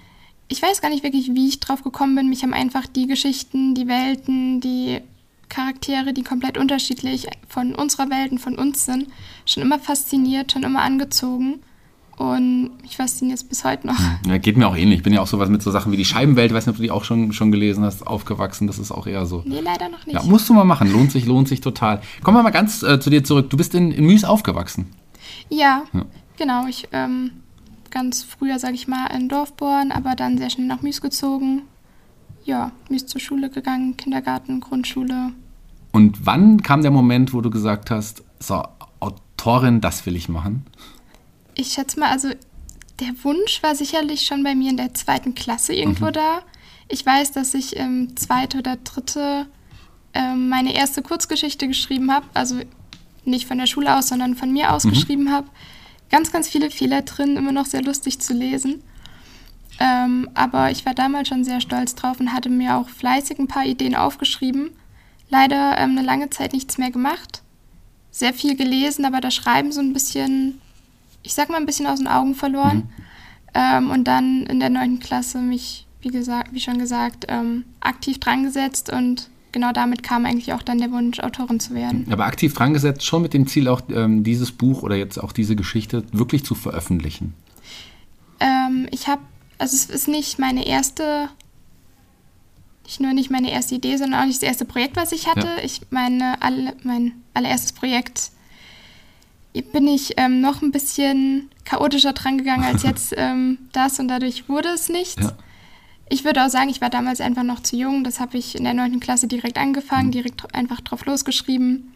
ich 0.51 0.61
weiß 0.61 0.83
gar 0.83 0.91
nicht 0.91 1.05
wirklich, 1.05 1.31
wie 1.33 1.49
ich 1.49 1.61
drauf 1.61 1.83
gekommen 1.85 2.17
bin. 2.17 2.29
Mich 2.29 2.43
haben 2.43 2.53
einfach 2.53 2.87
die 2.87 3.07
Geschichten, 3.07 3.75
die 3.75 3.87
Welten, 3.87 4.61
die 4.61 5.01
Charaktere, 5.49 6.13
die 6.13 6.25
komplett 6.25 6.59
unterschiedlich 6.59 7.29
von 7.49 7.75
unserer 7.75 8.11
Welt 8.11 8.33
und 8.33 8.39
von 8.39 8.57
uns 8.57 8.85
sind, 8.85 9.07
schon 9.47 9.63
immer 9.63 9.79
fasziniert, 9.79 10.51
schon 10.51 10.65
immer 10.65 10.83
angezogen. 10.83 11.61
Und 12.17 12.73
ich 12.85 12.97
fasziniere 12.97 13.37
es 13.37 13.45
bis 13.45 13.65
heute 13.65 13.87
noch. 13.87 13.99
Ja, 14.27 14.39
geht 14.39 14.57
mir 14.57 14.67
auch 14.67 14.77
ähnlich. 14.77 14.99
Ich 14.99 15.03
bin 15.05 15.13
ja 15.13 15.23
auch 15.23 15.27
sowas 15.29 15.49
mit 15.49 15.63
so 15.63 15.71
Sachen 15.71 15.93
wie 15.93 15.97
die 15.97 16.05
Scheibenwelt, 16.05 16.53
weiß 16.53 16.67
nicht, 16.67 16.75
ob 16.75 16.77
du 16.77 16.83
die 16.83 16.91
auch 16.91 17.05
schon, 17.05 17.33
schon 17.33 17.53
gelesen 17.53 17.85
hast, 17.85 18.07
aufgewachsen. 18.07 18.67
Das 18.67 18.79
ist 18.79 18.91
auch 18.91 19.07
eher 19.07 19.27
so. 19.27 19.43
Nee, 19.47 19.61
leider 19.61 19.89
noch 19.89 20.05
nicht. 20.05 20.15
Ja, 20.15 20.23
musst 20.25 20.49
du 20.49 20.53
mal 20.53 20.65
machen. 20.65 20.93
Lohnt 20.93 21.13
sich, 21.13 21.27
lohnt 21.27 21.49
sich 21.49 21.61
total. 21.61 22.03
Kommen 22.23 22.37
wir 22.37 22.43
mal 22.43 22.51
ganz 22.51 22.83
äh, 22.83 22.99
zu 22.99 23.09
dir 23.09 23.23
zurück. 23.23 23.49
Du 23.51 23.57
bist 23.57 23.75
in, 23.75 23.93
in 23.93 24.05
Müs 24.05 24.25
aufgewachsen. 24.25 24.89
Ja, 25.49 25.85
ja. 25.93 26.05
genau. 26.37 26.67
Ich 26.67 26.89
ähm, 26.93 27.31
ganz 27.91 28.23
früher, 28.23 28.59
sage 28.59 28.75
ich 28.75 28.89
mal, 28.89 29.07
in 29.09 29.29
Dorfborn, 29.29 29.93
aber 29.93 30.15
dann 30.15 30.39
sehr 30.39 30.51
schnell 30.51 30.67
nach 30.67 30.83
Müs 30.83 31.01
gezogen. 31.01 31.63
Ja, 32.45 32.73
Müs 32.89 33.07
zur 33.07 33.21
Schule 33.21 33.51
gegangen, 33.51 33.97
Kindergarten, 33.97 34.61
Grundschule. 34.61 35.33
Und 35.93 36.25
wann 36.25 36.63
kam 36.63 36.83
der 36.83 36.91
Moment, 36.91 37.33
wo 37.35 37.41
du 37.41 37.51
gesagt 37.51 37.91
hast, 37.91 38.23
so, 38.39 38.63
Autorin, 39.01 39.81
das 39.81 40.07
will 40.07 40.17
ich 40.17 40.29
machen? 40.29 40.65
Ich 41.55 41.73
schätze 41.73 41.99
mal, 41.99 42.11
also 42.11 42.29
der 43.01 43.13
Wunsch 43.25 43.63
war 43.63 43.75
sicherlich 43.75 44.23
schon 44.23 44.43
bei 44.43 44.55
mir 44.55 44.71
in 44.71 44.77
der 44.77 44.95
zweiten 44.95 45.35
Klasse 45.35 45.75
irgendwo 45.75 46.07
mhm. 46.07 46.13
da. 46.13 46.43
Ich 46.89 47.05
weiß, 47.05 47.33
dass 47.33 47.55
ich 47.55 47.77
im 47.77 48.17
zweite 48.17 48.59
oder 48.59 48.77
dritte 48.77 49.47
ähm, 50.15 50.49
meine 50.49 50.75
erste 50.75 51.03
Kurzgeschichte 51.03 51.69
geschrieben 51.69 52.13
habe. 52.13 52.27
Also 52.35 52.57
nicht 53.25 53.47
von 53.47 53.59
der 53.59 53.67
Schule 53.67 53.97
aus, 53.97 54.09
sondern 54.09 54.35
von 54.35 54.53
mir 54.53 54.73
aus 54.73 54.85
mhm. 54.85 54.91
geschrieben 54.91 55.33
habe 55.33 55.49
ganz, 56.11 56.33
ganz 56.33 56.49
viele 56.49 56.71
Fehler 56.71 57.03
drin, 57.03 57.37
immer 57.37 57.53
noch 57.53 57.67
sehr 57.67 57.83
lustig 57.83 58.21
zu 58.21 58.35
lesen. 58.35 58.83
Ähm, 59.79 60.29
aber 60.35 60.71
ich 60.71 60.85
war 60.85 60.95
damals 60.95 61.29
schon 61.29 61.45
sehr 61.45 61.61
stolz 61.61 61.95
drauf 61.95 62.21
und 62.21 62.33
hatte 62.33 62.51
mir 62.51 62.77
auch 62.77 62.89
fleißig 62.89 63.39
ein 63.39 63.49
paar 63.49 63.65
Ideen 63.65 63.95
aufgeschrieben. 63.95 64.71
Leider 65.31 65.79
ähm, 65.79 65.93
eine 65.93 66.03
lange 66.03 66.29
Zeit 66.29 66.53
nichts 66.53 66.77
mehr 66.77 66.91
gemacht. 66.91 67.43
Sehr 68.11 68.35
viel 68.35 68.57
gelesen, 68.57 69.05
aber 69.05 69.21
das 69.21 69.35
Schreiben 69.35 69.73
so 69.73 69.81
ein 69.81 69.93
bisschen, 69.93 70.61
ich 71.23 71.33
sag 71.33 71.49
mal, 71.49 71.57
ein 71.57 71.67
bisschen 71.67 71.87
aus 71.87 71.99
den 71.99 72.09
Augen 72.09 72.35
verloren. 72.35 72.77
Mhm. 72.77 73.05
Ähm, 73.55 73.91
und 73.91 74.05
dann 74.05 74.45
in 74.47 74.61
der 74.61 74.71
neunten 74.71 75.01
Klasse 75.01 75.39
mich, 75.39 75.87
wie, 76.03 76.09
gesagt, 76.09 76.53
wie 76.53 76.61
schon 76.61 76.79
gesagt, 76.79 77.27
ähm, 77.29 77.65
aktiv 77.81 78.19
dran 78.21 78.43
gesetzt 78.43 78.93
und 78.93 79.31
genau 79.53 79.73
damit 79.73 80.03
kam 80.03 80.27
eigentlich 80.27 80.53
auch 80.53 80.63
dann 80.63 80.79
der 80.79 80.91
Wunsch, 80.91 81.21
Autorin 81.21 81.61
zu 81.61 81.75
werden. 81.75 82.07
Aber 82.11 82.27
aktiv 82.27 82.55
dran 82.55 82.73
gesetzt, 82.73 83.05
schon 83.05 83.23
mit 83.23 83.35
dem 83.35 83.47
Ziel, 83.47 83.69
auch 83.69 83.83
ähm, 83.91 84.25
dieses 84.25 84.53
Buch 84.53 84.83
oder 84.83 84.97
jetzt 84.97 85.19
auch 85.19 85.33
diese 85.33 85.57
Geschichte 85.57 86.05
wirklich 86.13 86.45
zu 86.45 86.55
veröffentlichen? 86.55 87.35
Ähm, 88.41 88.89
ich 88.91 89.09
habe, 89.09 89.23
also 89.59 89.75
es 89.75 89.87
ist 89.87 90.09
nicht 90.09 90.39
meine 90.39 90.67
erste, 90.67 91.29
nicht 92.85 93.01
nur 93.01 93.13
nicht 93.13 93.31
meine 93.31 93.51
erste 93.51 93.75
Idee, 93.75 93.97
sondern 93.97 94.21
auch 94.21 94.27
nicht 94.27 94.43
das 94.43 94.49
erste 94.49 94.65
Projekt, 94.65 94.97
was 94.97 95.13
ich 95.13 95.27
hatte. 95.27 95.47
Ja. 95.47 95.65
Ich 95.65 95.83
meine, 95.91 96.41
alle, 96.43 96.75
mein 96.83 97.13
allererstes 97.35 97.73
Projekt 97.73 98.31
bin 99.73 99.89
ich 99.89 100.15
ähm, 100.17 100.41
noch 100.41 100.63
ein 100.63 100.71
bisschen 100.71 101.51
chaotischer 101.65 102.13
dran 102.13 102.39
gegangen 102.39 102.65
als 102.65 102.83
jetzt 102.85 103.15
ähm, 103.17 103.59
das 103.73 103.99
und 103.99 104.09
dadurch 104.09 104.49
wurde 104.49 104.69
es 104.69 104.89
nichts. 104.89 105.23
Ja. 105.23 105.33
Ich 106.13 106.25
würde 106.25 106.45
auch 106.45 106.49
sagen, 106.49 106.69
ich 106.69 106.81
war 106.81 106.91
damals 106.91 107.21
einfach 107.21 107.45
noch 107.45 107.61
zu 107.61 107.77
jung. 107.77 108.03
Das 108.03 108.19
habe 108.19 108.37
ich 108.37 108.57
in 108.57 108.65
der 108.65 108.75
9. 108.75 108.99
Klasse 108.99 109.29
direkt 109.29 109.57
angefangen, 109.57 110.09
mhm. 110.09 110.13
direkt 110.13 110.55
einfach 110.55 110.81
drauf 110.81 111.07
losgeschrieben. 111.07 111.93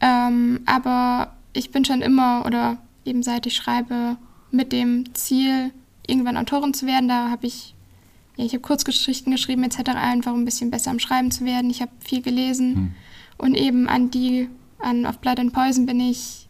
Ähm, 0.00 0.60
aber 0.66 1.34
ich 1.52 1.72
bin 1.72 1.84
schon 1.84 2.00
immer 2.00 2.44
oder 2.46 2.78
eben 3.04 3.24
seit 3.24 3.46
ich 3.46 3.56
schreibe 3.56 4.16
mit 4.52 4.70
dem 4.70 5.12
Ziel, 5.14 5.72
irgendwann 6.06 6.36
Autorin 6.36 6.74
zu 6.74 6.86
werden. 6.86 7.08
Da 7.08 7.28
habe 7.28 7.48
ich, 7.48 7.74
ja, 8.36 8.44
ich 8.44 8.52
habe 8.52 8.60
Kurzgeschichten 8.60 9.32
geschrieben 9.32 9.64
etc., 9.64 9.80
einfach 9.96 10.32
um 10.32 10.42
ein 10.42 10.44
bisschen 10.44 10.70
besser 10.70 10.92
am 10.92 11.00
Schreiben 11.00 11.32
zu 11.32 11.44
werden. 11.44 11.70
Ich 11.70 11.80
habe 11.80 11.90
viel 11.98 12.22
gelesen 12.22 12.74
mhm. 12.74 12.94
und 13.38 13.54
eben 13.56 13.88
an 13.88 14.12
die, 14.12 14.48
an 14.78 15.06
Auf 15.06 15.18
Blood 15.18 15.40
and 15.40 15.52
Poison 15.52 15.86
bin 15.86 15.98
ich 15.98 16.48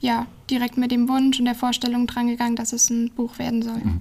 ja 0.00 0.26
direkt 0.48 0.76
mit 0.76 0.92
dem 0.92 1.08
Wunsch 1.08 1.40
und 1.40 1.44
der 1.46 1.56
Vorstellung 1.56 2.06
drangegangen, 2.06 2.54
dass 2.54 2.72
es 2.72 2.88
ein 2.88 3.10
Buch 3.10 3.38
werden 3.40 3.62
soll. 3.62 3.78
Mhm. 3.78 4.00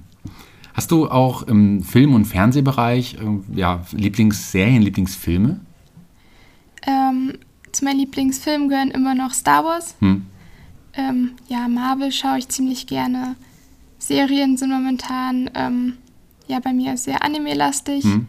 Hast 0.80 0.92
du 0.92 1.10
auch 1.10 1.42
im 1.42 1.84
Film- 1.84 2.14
und 2.14 2.24
Fernsehbereich 2.24 3.16
äh, 3.16 3.58
ja, 3.60 3.82
Lieblingsserien, 3.92 4.82
Lieblingsfilme? 4.82 5.60
Ähm, 6.88 7.34
zu 7.74 7.84
meinen 7.84 8.00
Lieblingsfilmen 8.00 8.70
gehören 8.70 8.90
immer 8.92 9.14
noch 9.14 9.34
Star 9.34 9.66
Wars. 9.66 9.98
Hm. 10.00 10.26
Ähm, 10.94 11.32
ja, 11.50 11.68
Marvel 11.68 12.14
schaue 12.14 12.38
ich 12.38 12.48
ziemlich 12.48 12.88
gerne. 12.88 13.36
Serien 13.98 14.56
sind 14.56 14.70
momentan 14.70 15.50
ähm, 15.54 15.98
ja 16.48 16.62
bei 16.62 16.72
mir 16.72 16.96
sehr 16.96 17.26
anime-lastig. 17.26 18.06
Hm. 18.06 18.28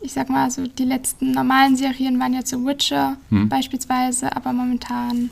Ich 0.00 0.14
sag 0.14 0.30
mal, 0.30 0.50
so 0.50 0.66
die 0.66 0.86
letzten 0.86 1.32
normalen 1.32 1.76
Serien 1.76 2.18
waren 2.18 2.32
jetzt 2.32 2.48
so 2.48 2.64
Witcher 2.64 3.18
hm. 3.28 3.50
beispielsweise, 3.50 4.34
aber 4.34 4.54
momentan 4.54 5.28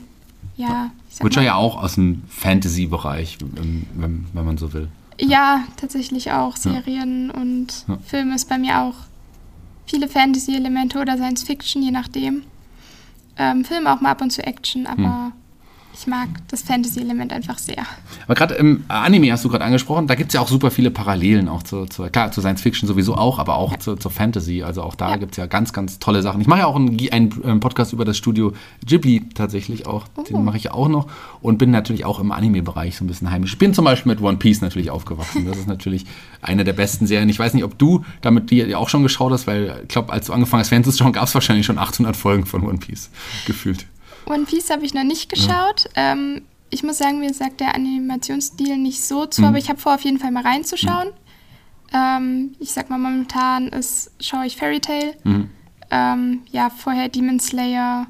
ja. 0.55 0.91
Witcher 1.19 1.39
mal, 1.39 1.45
ja 1.45 1.55
auch 1.55 1.81
aus 1.81 1.95
dem 1.95 2.21
Fantasy-Bereich, 2.27 3.39
wenn, 3.41 4.27
wenn 4.31 4.45
man 4.45 4.59
so 4.59 4.71
will. 4.71 4.89
Ja, 5.19 5.63
tatsächlich 5.77 6.31
auch. 6.31 6.57
Serien 6.57 7.31
ja. 7.33 7.41
und 7.41 7.85
ja. 7.87 7.97
Filme 8.05 8.35
ist 8.35 8.49
bei 8.49 8.57
mir 8.57 8.81
auch 8.81 8.95
viele 9.85 10.07
Fantasy-Elemente 10.07 10.99
oder 10.99 11.17
Science-Fiction, 11.17 11.83
je 11.83 11.91
nachdem. 11.91 12.43
Ähm, 13.37 13.65
Filme 13.65 13.91
auch 13.93 14.01
mal 14.01 14.11
ab 14.11 14.21
und 14.21 14.31
zu 14.31 14.45
Action, 14.45 14.85
aber. 14.85 15.25
Hm. 15.25 15.33
Ich 15.95 16.07
mag 16.07 16.27
das 16.47 16.63
Fantasy-Element 16.63 17.31
einfach 17.31 17.59
sehr. 17.59 17.85
Aber 18.25 18.33
gerade 18.33 18.55
im 18.55 18.83
Anime 18.87 19.31
hast 19.31 19.45
du 19.45 19.49
gerade 19.49 19.63
angesprochen, 19.63 20.07
da 20.07 20.15
gibt 20.15 20.29
es 20.29 20.33
ja 20.33 20.41
auch 20.41 20.47
super 20.47 20.71
viele 20.71 20.89
Parallelen, 20.89 21.47
auch 21.47 21.61
zu, 21.61 21.85
zu, 21.85 22.03
klar, 22.03 22.31
zu 22.31 22.41
Science 22.41 22.61
Fiction 22.61 22.87
sowieso 22.87 23.15
auch, 23.15 23.37
aber 23.37 23.55
auch 23.55 23.73
ja. 23.73 23.79
zu, 23.79 23.95
zur 23.95 24.09
Fantasy. 24.09 24.63
Also 24.63 24.81
auch 24.81 24.95
da 24.95 25.11
ja. 25.11 25.15
gibt 25.17 25.33
es 25.33 25.37
ja 25.37 25.45
ganz, 25.45 25.71
ganz 25.71 25.99
tolle 25.99 26.23
Sachen. 26.23 26.41
Ich 26.41 26.47
mache 26.47 26.61
ja 26.61 26.65
auch 26.65 26.75
einen, 26.75 26.97
einen, 27.11 27.59
Podcast 27.59 27.93
über 27.93 28.05
das 28.05 28.17
Studio 28.17 28.53
Ghibli 28.85 29.29
tatsächlich 29.35 29.85
auch. 29.85 30.05
Oh. 30.15 30.23
Den 30.23 30.43
mache 30.43 30.57
ich 30.57 30.63
ja 30.65 30.73
auch 30.73 30.87
noch 30.87 31.07
und 31.41 31.57
bin 31.57 31.69
natürlich 31.69 32.05
auch 32.05 32.19
im 32.19 32.31
Anime-Bereich 32.31 32.97
so 32.97 33.03
ein 33.03 33.07
bisschen 33.07 33.29
heimisch. 33.29 33.53
Ich 33.53 33.59
bin 33.59 33.73
zum 33.73 33.85
Beispiel 33.85 34.11
mit 34.11 34.21
One 34.21 34.37
Piece 34.37 34.61
natürlich 34.61 34.89
aufgewachsen. 34.89 35.45
Das 35.45 35.57
ist 35.57 35.67
natürlich 35.67 36.05
eine 36.41 36.63
der 36.63 36.73
besten 36.73 37.05
Serien. 37.05 37.29
Ich 37.29 37.39
weiß 37.39 37.53
nicht, 37.53 37.63
ob 37.63 37.77
du 37.77 38.03
damit 38.21 38.49
die 38.49 38.75
auch 38.75 38.89
schon 38.89 39.03
geschaut 39.03 39.31
hast, 39.31 39.45
weil 39.45 39.81
ich 39.83 39.89
glaube, 39.89 40.11
als 40.11 40.25
du 40.25 40.33
angefangen 40.33 40.61
hast, 40.61 40.69
Fans 40.69 40.87
zu 40.87 40.97
schauen, 40.97 41.13
gab 41.13 41.25
es 41.25 41.35
wahrscheinlich 41.35 41.65
schon 41.65 41.77
800 41.77 42.15
Folgen 42.15 42.45
von 42.45 42.63
One 42.63 42.79
Piece 42.79 43.11
gefühlt. 43.45 43.85
One 44.25 44.45
Piece 44.45 44.69
habe 44.69 44.85
ich 44.85 44.93
noch 44.93 45.03
nicht 45.03 45.29
geschaut. 45.29 45.89
Ja. 45.95 46.13
Ähm, 46.13 46.43
ich 46.69 46.83
muss 46.83 46.97
sagen, 46.97 47.19
mir 47.19 47.33
sagt 47.33 47.59
der 47.59 47.75
Animationsstil 47.75 48.77
nicht 48.77 49.03
so 49.03 49.25
zu, 49.25 49.41
mhm. 49.41 49.47
aber 49.47 49.57
ich 49.57 49.69
habe 49.69 49.79
vor, 49.79 49.95
auf 49.95 50.01
jeden 50.01 50.19
Fall 50.19 50.31
mal 50.31 50.43
reinzuschauen. 50.43 51.09
Mhm. 51.09 51.13
Ähm, 51.93 52.55
ich 52.59 52.71
sag 52.71 52.89
mal, 52.89 52.97
momentan 52.97 53.67
ist, 53.67 54.11
schaue 54.19 54.45
ich 54.45 54.55
Fairy 54.57 54.79
Tail. 54.79 55.15
Mhm. 55.23 55.49
Ähm, 55.91 56.41
ja, 56.51 56.69
vorher 56.71 57.09
Demon 57.09 57.39
Slayer. 57.39 58.07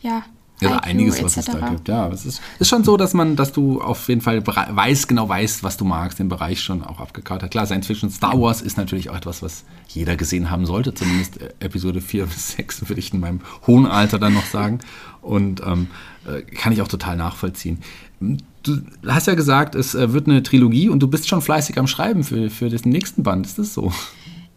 Ja, 0.00 0.22
ja, 0.60 0.78
einiges, 0.78 1.22
was 1.22 1.36
es 1.36 1.44
da 1.46 1.68
gibt. 1.70 1.88
Ja, 1.88 2.08
es 2.08 2.26
ist, 2.26 2.40
ist 2.58 2.68
schon 2.68 2.84
so, 2.84 2.96
dass 2.96 3.14
man, 3.14 3.36
dass 3.36 3.52
du 3.52 3.80
auf 3.80 4.08
jeden 4.08 4.20
Fall 4.20 4.46
weißt, 4.46 5.08
genau 5.08 5.28
weißt, 5.28 5.62
was 5.62 5.76
du 5.76 5.84
magst, 5.84 6.18
den 6.18 6.28
Bereich 6.28 6.60
schon 6.60 6.82
auch 6.84 7.00
abgekartet. 7.00 7.50
Klar, 7.50 7.66
Science 7.66 7.86
Fiction 7.86 8.10
Star 8.10 8.40
Wars 8.40 8.60
ist 8.62 8.76
natürlich 8.76 9.10
auch 9.10 9.16
etwas, 9.16 9.42
was 9.42 9.64
jeder 9.88 10.16
gesehen 10.16 10.50
haben 10.50 10.66
sollte. 10.66 10.94
Zumindest 10.94 11.40
äh, 11.40 11.52
Episode 11.60 12.00
4 12.00 12.26
bis 12.26 12.52
6 12.52 12.88
würde 12.88 13.00
ich 13.00 13.12
in 13.12 13.20
meinem 13.20 13.40
hohen 13.66 13.86
Alter 13.86 14.18
dann 14.18 14.34
noch 14.34 14.46
sagen. 14.46 14.80
Und 15.22 15.62
ähm, 15.64 15.88
äh, 16.26 16.42
kann 16.42 16.72
ich 16.72 16.82
auch 16.82 16.88
total 16.88 17.16
nachvollziehen. 17.16 17.78
Du 18.62 18.78
hast 19.06 19.26
ja 19.26 19.34
gesagt, 19.34 19.74
es 19.74 19.94
äh, 19.94 20.12
wird 20.12 20.28
eine 20.28 20.42
Trilogie 20.42 20.88
und 20.88 21.00
du 21.00 21.08
bist 21.08 21.28
schon 21.28 21.42
fleißig 21.42 21.78
am 21.78 21.86
Schreiben 21.86 22.24
für, 22.24 22.50
für 22.50 22.68
den 22.68 22.90
nächsten 22.90 23.22
Band. 23.22 23.46
Ist 23.46 23.58
das 23.58 23.74
so? 23.74 23.92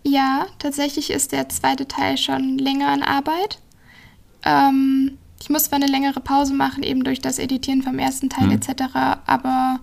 Ja, 0.03 0.47
tatsächlich 0.59 1.09
ist 1.11 1.31
der 1.31 1.47
zweite 1.49 1.87
Teil 1.87 2.17
schon 2.17 2.57
länger 2.57 2.93
in 2.93 3.03
Arbeit. 3.03 3.59
Ähm, 4.43 5.17
ich 5.43 5.49
muss 5.49 5.65
zwar 5.65 5.75
eine 5.75 5.91
längere 5.91 6.21
Pause 6.21 6.53
machen, 6.53 6.83
eben 6.83 7.03
durch 7.03 7.19
das 7.19 7.37
Editieren 7.37 7.81
vom 7.81 7.99
ersten 7.99 8.29
Teil 8.29 8.47
mhm. 8.47 8.53
etc., 8.53 8.83
aber 9.25 9.81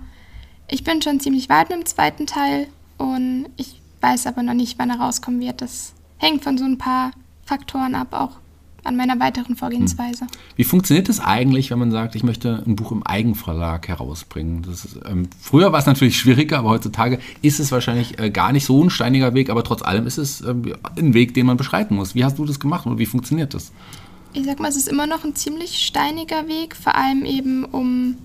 ich 0.69 0.85
bin 0.85 1.03
schon 1.03 1.21
ziemlich 1.21 1.51
weit 1.51 1.69
mit 1.69 1.79
dem 1.79 1.85
zweiten 1.85 2.27
Teil 2.27 2.69
und 2.97 3.47
ich 3.59 3.79
weiß 4.01 4.27
aber 4.27 4.43
noch 4.43 4.55
nicht, 4.55 4.79
wann 4.79 4.89
er 4.89 5.01
rauskommen 5.01 5.39
wird. 5.39 5.61
Das 5.61 5.93
hängt 6.17 6.45
von 6.45 6.57
so 6.57 6.65
ein 6.65 6.79
paar 6.79 7.11
Faktoren 7.45 7.95
ab, 7.95 8.15
auch 8.15 8.39
an 8.85 8.97
meiner 8.97 9.21
weiteren 9.21 9.55
Vorgehensweise. 9.55 10.23
Hm. 10.23 10.29
Wie 10.57 10.65
funktioniert 10.65 11.11
es 11.11 11.21
eigentlich, 11.21 11.71
wenn 11.71 11.79
man 11.79 11.91
sagt, 11.91 12.15
ich 12.15 12.23
möchte 12.23 12.63
ein 12.67 12.75
Buch 12.75 12.91
im 12.91 13.03
Eigenverlag 13.03 13.87
herausbringen? 13.87 14.65
Ist, 14.65 14.99
ähm, 15.05 15.29
früher 15.39 15.73
war 15.73 15.81
es 15.81 15.85
natürlich 15.85 16.19
schwieriger, 16.19 16.61
aber 16.61 16.71
heutzutage 16.71 17.19
ist 17.43 17.61
es 17.61 17.71
wahrscheinlich 17.71 18.19
äh, 18.19 18.31
gar 18.31 18.53
nicht 18.53 18.65
so 18.65 18.83
ein 18.83 18.89
steiniger 18.89 19.35
Weg, 19.35 19.51
aber 19.51 19.63
trotz 19.63 19.83
allem 19.83 20.07
ist 20.07 20.17
es 20.17 20.41
äh, 20.41 20.55
ein 20.97 21.13
Weg, 21.13 21.35
den 21.35 21.45
man 21.45 21.59
beschreiten 21.59 21.97
muss. 21.97 22.15
Wie 22.15 22.25
hast 22.25 22.39
du 22.39 22.47
das 22.47 22.61
gemacht 22.61 22.87
und 22.87 22.99
wie 22.99 23.05
funktioniert 23.05 23.53
das? 23.53 23.73
Ich 24.33 24.45
sag 24.45 24.61
mal, 24.61 24.69
es 24.69 24.77
ist 24.77 24.89
immer 24.89 25.07
noch 25.07 25.25
ein 25.25 25.35
ziemlich 25.35 25.85
steiniger 25.85 26.49
Weg, 26.49 26.77
vor 26.77 26.95
allem 26.95 27.25
eben 27.25 27.65
um, 27.65 28.19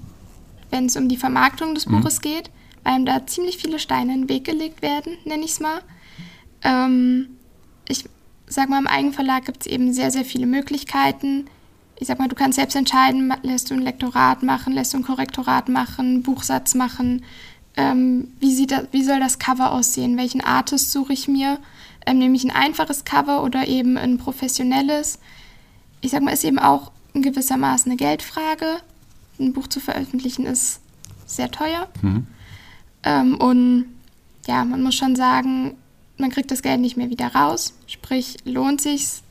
wenn 0.69 0.85
es 0.85 0.95
um 0.95 1.09
die 1.09 1.17
Vermarktung 1.17 1.74
des 1.74 1.88
mhm. 1.88 2.01
Buches 2.01 2.21
geht, 2.21 2.50
weil 2.83 3.00
ihm 3.00 3.05
da 3.05 3.25
ziemlich 3.25 3.57
viele 3.57 3.79
Steine 3.79 4.13
in 4.13 4.21
den 4.21 4.29
Weg 4.29 4.43
gelegt 4.43 4.81
werden, 4.81 5.17
nenne 5.25 5.43
ich 5.43 5.51
es 5.51 5.59
mal. 5.59 5.81
Ähm, 6.63 7.29
ich 7.88 8.05
sag 8.47 8.69
mal, 8.69 8.79
im 8.79 8.88
Eigenverlag 8.88 9.45
gibt 9.45 9.62
es 9.62 9.67
eben 9.67 9.93
sehr, 9.93 10.12
sehr 10.12 10.25
viele 10.25 10.45
Möglichkeiten. 10.45 11.47
Ich 11.97 12.07
sag 12.07 12.19
mal, 12.19 12.27
du 12.27 12.35
kannst 12.35 12.57
selbst 12.57 12.75
entscheiden, 12.75 13.33
lässt 13.41 13.69
du 13.69 13.74
ein 13.74 13.81
Lektorat 13.81 14.43
machen, 14.43 14.74
lässt 14.74 14.93
du 14.93 14.97
ein 14.97 15.03
Korrektorat 15.03 15.69
machen, 15.69 16.24
Buchsatz 16.24 16.75
machen, 16.75 17.24
ähm, 17.77 18.29
wie, 18.39 18.53
sieht 18.53 18.71
das, 18.71 18.88
wie 18.91 19.03
soll 19.03 19.19
das 19.19 19.39
Cover 19.39 19.71
aussehen, 19.71 20.17
welchen 20.17 20.41
Artist 20.41 20.91
suche 20.91 21.13
ich 21.13 21.27
mir, 21.27 21.59
ähm, 22.05 22.19
nehme 22.19 22.35
ich 22.35 22.43
ein 22.43 22.51
einfaches 22.51 23.05
Cover 23.05 23.43
oder 23.43 23.67
eben 23.67 23.97
ein 23.97 24.17
professionelles 24.17 25.19
ich 26.05 26.12
sag 26.12 26.21
mal, 26.21 26.31
ist 26.31 26.43
eben 26.43 26.59
auch 26.59 26.91
in 27.13 27.24
gewissermaßen 27.24 27.91
eine 27.91 27.97
Geldfrage. 27.97 28.77
Ein 29.39 29.53
Buch 29.53 29.67
zu 29.67 29.79
veröffentlichen 29.79 30.45
ist 30.45 30.79
sehr 31.25 31.50
teuer. 31.50 31.88
Mhm. 32.01 32.27
Ähm, 33.03 33.35
und 33.35 33.85
ja, 34.45 34.63
man 34.63 34.83
muss 34.83 34.95
schon 34.95 35.15
sagen, 35.15 35.75
man 36.17 36.29
kriegt 36.29 36.51
das 36.51 36.62
Geld 36.62 36.79
nicht 36.79 36.95
mehr 36.95 37.09
wieder 37.09 37.33
raus. 37.33 37.74
Sprich, 37.88 38.38
lohnt 38.45 38.81
sich's. 38.81 39.24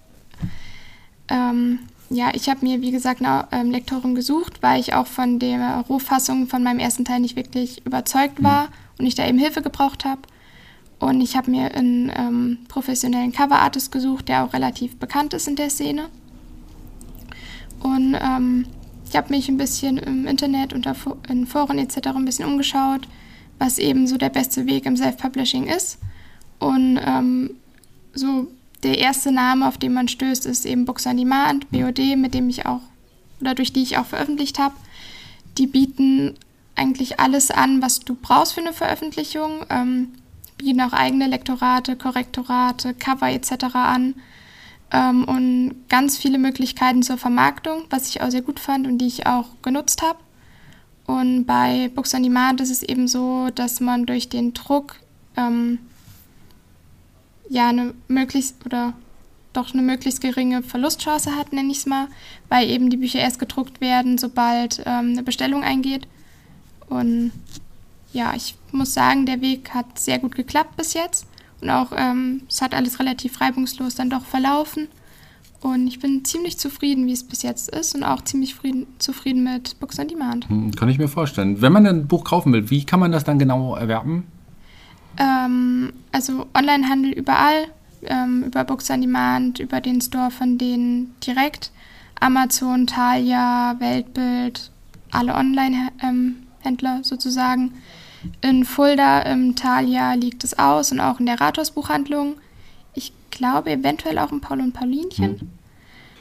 Ähm, 1.28 1.78
ja, 2.10 2.30
ich 2.34 2.48
habe 2.48 2.66
mir, 2.66 2.82
wie 2.82 2.90
gesagt, 2.90 3.22
eine 3.22 3.46
ähm, 3.52 3.70
Lektorin 3.70 4.14
gesucht, 4.14 4.62
weil 4.62 4.80
ich 4.80 4.94
auch 4.94 5.06
von 5.06 5.38
der 5.38 5.84
Rohfassung 5.88 6.48
von 6.48 6.62
meinem 6.62 6.80
ersten 6.80 7.04
Teil 7.04 7.20
nicht 7.20 7.36
wirklich 7.36 7.86
überzeugt 7.86 8.42
war 8.42 8.64
mhm. 8.64 8.70
und 8.98 9.06
ich 9.06 9.14
da 9.14 9.26
eben 9.26 9.38
Hilfe 9.38 9.62
gebraucht 9.62 10.04
habe. 10.04 10.22
Und 10.98 11.20
ich 11.20 11.36
habe 11.36 11.50
mir 11.50 11.74
einen 11.74 12.12
ähm, 12.14 12.58
professionellen 12.68 13.32
Coverartist 13.32 13.92
gesucht, 13.92 14.28
der 14.28 14.44
auch 14.44 14.52
relativ 14.52 14.96
bekannt 14.96 15.34
ist 15.34 15.48
in 15.48 15.56
der 15.56 15.70
Szene. 15.70 16.08
Und 17.84 18.16
ähm, 18.18 18.64
ich 19.06 19.14
habe 19.14 19.30
mich 19.30 19.48
ein 19.48 19.58
bisschen 19.58 19.98
im 19.98 20.26
Internet 20.26 20.72
und 20.72 20.88
in 21.28 21.46
Foren 21.46 21.78
etc. 21.78 22.08
ein 22.08 22.24
bisschen 22.24 22.46
umgeschaut, 22.46 23.06
was 23.58 23.78
eben 23.78 24.06
so 24.06 24.16
der 24.16 24.30
beste 24.30 24.64
Weg 24.64 24.86
im 24.86 24.96
Self-Publishing 24.96 25.66
ist. 25.66 25.98
Und 26.58 26.98
ähm, 27.04 27.50
so 28.14 28.48
der 28.82 28.98
erste 28.98 29.32
Name, 29.32 29.68
auf 29.68 29.76
den 29.76 29.92
man 29.92 30.08
stößt, 30.08 30.46
ist 30.46 30.64
eben 30.64 30.86
Books 30.86 31.06
on 31.06 31.18
Demand, 31.18 31.70
BOD, 31.70 32.16
mit 32.16 32.32
dem 32.32 32.48
ich 32.48 32.64
auch, 32.64 32.80
oder 33.42 33.54
durch 33.54 33.74
die 33.74 33.82
ich 33.82 33.98
auch 33.98 34.06
veröffentlicht 34.06 34.58
habe. 34.58 34.74
Die 35.58 35.66
bieten 35.66 36.34
eigentlich 36.74 37.20
alles 37.20 37.50
an, 37.50 37.82
was 37.82 38.00
du 38.00 38.14
brauchst 38.14 38.54
für 38.54 38.62
eine 38.62 38.72
Veröffentlichung, 38.72 39.66
ähm, 39.68 40.14
bieten 40.56 40.80
auch 40.80 40.94
eigene 40.94 41.26
Lektorate, 41.26 41.96
Korrektorate, 41.96 42.94
Cover 42.94 43.30
etc. 43.30 43.74
an 43.74 44.14
ähm, 44.94 45.24
und 45.24 45.88
ganz 45.88 46.16
viele 46.16 46.38
Möglichkeiten 46.38 47.02
zur 47.02 47.18
Vermarktung, 47.18 47.82
was 47.90 48.08
ich 48.08 48.22
auch 48.22 48.30
sehr 48.30 48.42
gut 48.42 48.60
fand 48.60 48.86
und 48.86 48.98
die 48.98 49.08
ich 49.08 49.26
auch 49.26 49.46
genutzt 49.60 50.02
habe. 50.02 50.20
Und 51.06 51.44
bei 51.44 51.90
Books 51.94 52.14
on 52.14 52.22
Demand 52.22 52.60
ist 52.60 52.70
es 52.70 52.82
eben 52.82 53.08
so, 53.08 53.48
dass 53.54 53.80
man 53.80 54.06
durch 54.06 54.28
den 54.28 54.54
Druck 54.54 54.96
ähm, 55.36 55.80
ja 57.48 57.68
eine 57.68 57.92
möglichst 58.08 58.64
oder 58.64 58.94
doch 59.52 59.72
eine 59.72 59.82
möglichst 59.82 60.20
geringe 60.20 60.62
Verlustchance 60.62 61.36
hat, 61.36 61.52
nenne 61.52 61.70
ich 61.70 61.78
es 61.78 61.86
mal, 61.86 62.08
weil 62.48 62.70
eben 62.70 62.88
die 62.88 62.96
Bücher 62.96 63.18
erst 63.18 63.38
gedruckt 63.38 63.80
werden, 63.80 64.16
sobald 64.16 64.80
ähm, 64.86 65.10
eine 65.12 65.22
Bestellung 65.22 65.62
eingeht. 65.62 66.06
Und 66.88 67.32
ja, 68.12 68.32
ich 68.34 68.54
muss 68.72 68.94
sagen, 68.94 69.26
der 69.26 69.40
Weg 69.40 69.74
hat 69.74 69.98
sehr 69.98 70.18
gut 70.20 70.34
geklappt 70.34 70.76
bis 70.76 70.94
jetzt. 70.94 71.26
Und 71.64 71.70
auch, 71.70 71.92
ähm, 71.96 72.42
es 72.46 72.60
hat 72.60 72.74
alles 72.74 73.00
relativ 73.00 73.40
reibungslos 73.40 73.94
dann 73.94 74.10
doch 74.10 74.26
verlaufen. 74.26 74.88
Und 75.62 75.86
ich 75.86 75.98
bin 75.98 76.22
ziemlich 76.22 76.58
zufrieden, 76.58 77.06
wie 77.06 77.14
es 77.14 77.24
bis 77.24 77.40
jetzt 77.40 77.70
ist 77.70 77.94
und 77.94 78.04
auch 78.04 78.22
ziemlich 78.22 78.54
frieden, 78.54 78.86
zufrieden 78.98 79.44
mit 79.44 79.80
Books 79.80 79.98
on 79.98 80.06
Demand. 80.06 80.46
Hm, 80.50 80.72
kann 80.72 80.90
ich 80.90 80.98
mir 80.98 81.08
vorstellen. 81.08 81.62
Wenn 81.62 81.72
man 81.72 81.86
ein 81.86 82.06
Buch 82.06 82.22
kaufen 82.22 82.52
will, 82.52 82.68
wie 82.68 82.84
kann 82.84 83.00
man 83.00 83.12
das 83.12 83.24
dann 83.24 83.38
genau 83.38 83.76
erwerben? 83.76 84.26
Ähm, 85.16 85.94
also 86.12 86.44
Onlinehandel 86.54 87.12
überall, 87.12 87.68
ähm, 88.02 88.42
über 88.42 88.64
Books 88.64 88.90
on 88.90 89.00
Demand, 89.00 89.58
über 89.58 89.80
den 89.80 90.02
Store 90.02 90.30
von 90.30 90.58
denen 90.58 91.14
direkt. 91.26 91.72
Amazon, 92.20 92.86
Thalia, 92.86 93.76
Weltbild, 93.78 94.70
alle 95.12 95.34
Online-Händler 95.34 97.00
sozusagen. 97.04 97.72
In 98.40 98.64
Fulda 98.64 99.20
im 99.22 99.56
Thalia 99.56 100.14
liegt 100.14 100.44
es 100.44 100.58
aus 100.58 100.92
und 100.92 101.00
auch 101.00 101.20
in 101.20 101.26
der 101.26 101.40
Rathausbuchhandlung. 101.40 102.34
Ich 102.94 103.12
glaube 103.30 103.70
eventuell 103.72 104.18
auch 104.18 104.32
in 104.32 104.40
Paul 104.40 104.60
und 104.60 104.72
Paulinchen. 104.72 105.40
Hm. 105.40 105.50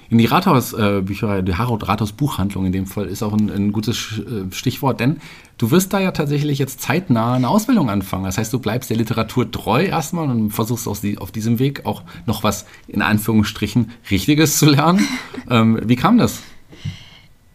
In 0.10 0.20
die 0.20 0.26
Rathausbücherei, 0.26 1.40
äh, 1.40 1.44
die 1.44 1.54
Rathausbuchhandlung 1.54 2.68
in 2.68 2.72
dem 2.72 2.86
Fall 2.86 3.08
ist 3.08 3.24
auch 3.24 3.34
ein, 3.34 3.50
ein, 3.50 3.72
gutes 3.72 4.20
äh, 4.20 4.54
Stichwort, 4.54 5.00
denn 5.00 5.18
du 5.58 5.72
wirst 5.72 5.92
da 5.92 6.00
ja 6.00 6.12
tatsächlich 6.12 6.60
jetzt 6.60 6.82
zeitnah 6.82 7.34
eine 7.34 7.48
Ausbildung 7.48 7.90
anfangen. 7.90 8.26
Das 8.26 8.38
heißt, 8.38 8.54
du 8.54 8.60
bleibst 8.60 8.92
der 8.92 8.98
Literatur 8.98 9.50
treu 9.50 9.84
erstmal 9.84 10.30
und 10.30 10.52
versuchst 10.52 10.88
auf, 10.88 11.00
die, 11.00 11.18
auf 11.18 11.32
diesem 11.32 11.58
Weg 11.58 11.88
auch 11.88 12.04
noch 12.28 12.44
was 12.44 12.68
in 12.88 13.02
Anführungsstrichen 13.02 13.92
Richtiges 14.12 14.60
zu 14.60 14.68
lernen. 14.68 15.08
ähm, 15.50 15.80
wie 15.84 15.96
kam 15.96 16.20
das? 16.20 16.44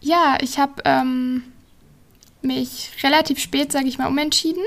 Ja, 0.01 0.39
ich 0.41 0.59
habe 0.59 0.83
ähm, 0.85 1.43
mich 2.43 2.91
relativ 3.03 3.39
spät, 3.39 3.73
sage 3.73 3.87
ich 3.89 3.99
mal, 3.99 4.09
umentschieden. 4.09 4.63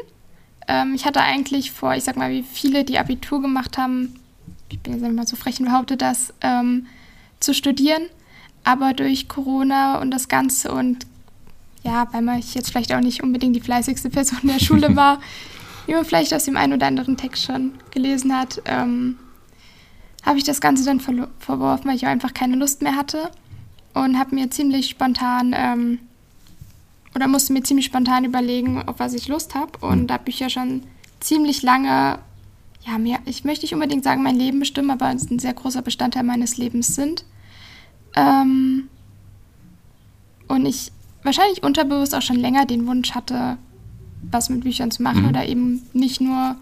Ähm, 0.67 0.93
ich 0.95 1.05
hatte 1.05 1.21
eigentlich 1.21 1.71
vor, 1.71 1.95
ich 1.95 2.03
sag 2.03 2.17
mal, 2.17 2.31
wie 2.31 2.43
viele, 2.43 2.83
die 2.83 2.99
Abitur 2.99 3.41
gemacht 3.41 3.77
haben, 3.77 4.19
ich 4.69 4.79
bin 4.79 4.93
jetzt 4.93 5.13
mal 5.13 5.27
so 5.27 5.35
frech 5.35 5.59
und 5.59 5.65
behaupte 5.65 5.97
das, 5.97 6.33
ähm, 6.41 6.87
zu 7.39 7.53
studieren. 7.53 8.03
Aber 8.63 8.93
durch 8.93 9.27
Corona 9.27 9.99
und 9.99 10.11
das 10.11 10.27
Ganze 10.27 10.71
und 10.71 11.07
ja, 11.83 12.07
weil 12.11 12.21
man 12.21 12.39
jetzt 12.39 12.69
vielleicht 12.69 12.93
auch 12.93 12.99
nicht 12.99 13.23
unbedingt 13.23 13.55
die 13.55 13.61
fleißigste 13.61 14.11
Person 14.11 14.39
der 14.43 14.59
Schule 14.59 14.95
war, 14.95 15.19
wie 15.87 15.93
man 15.93 16.05
vielleicht 16.05 16.33
aus 16.33 16.45
dem 16.45 16.57
einen 16.57 16.73
oder 16.73 16.87
anderen 16.87 17.17
Text 17.17 17.43
schon 17.43 17.73
gelesen 17.89 18.37
hat, 18.37 18.61
ähm, 18.65 19.17
habe 20.23 20.37
ich 20.37 20.43
das 20.43 20.61
Ganze 20.61 20.85
dann 20.85 20.99
ver 20.99 21.27
verworfen, 21.39 21.89
weil 21.89 21.95
ich 21.95 22.05
auch 22.05 22.11
einfach 22.11 22.33
keine 22.35 22.55
Lust 22.55 22.83
mehr 22.83 22.95
hatte. 22.95 23.31
und 23.95 24.17
habe 24.17 24.35
mir 24.35 24.49
ziemlich 24.51 24.89
spontan 24.89 25.53
ähm, 25.57 25.99
oder 27.15 27.27
musste 27.27 27.53
mir 27.53 27.63
ziemlich 27.63 27.85
spontan 27.85 28.25
überlegen, 28.25 28.81
auf 28.87 28.99
was 28.99 29.13
ich 29.13 29.27
Lust 29.27 29.55
habe. 29.55 29.85
Und 29.85 30.03
mhm. 30.03 30.07
da 30.07 30.17
Bücher 30.17 30.49
schon 30.49 30.83
ziemlich 31.19 31.61
lange, 31.61 32.19
ja, 32.85 32.97
mir, 32.97 33.19
ich 33.25 33.43
möchte 33.43 33.65
nicht 33.65 33.73
unbedingt 33.73 34.03
sagen, 34.03 34.23
mein 34.23 34.35
Leben 34.35 34.59
bestimmen, 34.59 34.91
aber 34.91 35.05
ein 35.05 35.19
sehr 35.19 35.53
großer 35.53 35.81
Bestandteil 35.81 36.23
meines 36.23 36.57
Lebens 36.57 36.95
sind. 36.95 37.25
Ähm, 38.15 38.89
und 40.47 40.65
ich 40.65 40.91
wahrscheinlich 41.23 41.63
unterbewusst 41.63 42.15
auch 42.15 42.21
schon 42.21 42.37
länger 42.37 42.65
den 42.65 42.87
Wunsch 42.87 43.11
hatte, 43.11 43.57
was 44.29 44.49
mit 44.49 44.63
Büchern 44.63 44.91
zu 44.91 45.03
machen 45.03 45.23
mhm. 45.23 45.29
oder 45.29 45.45
eben 45.45 45.81
nicht 45.93 46.21
nur 46.21 46.55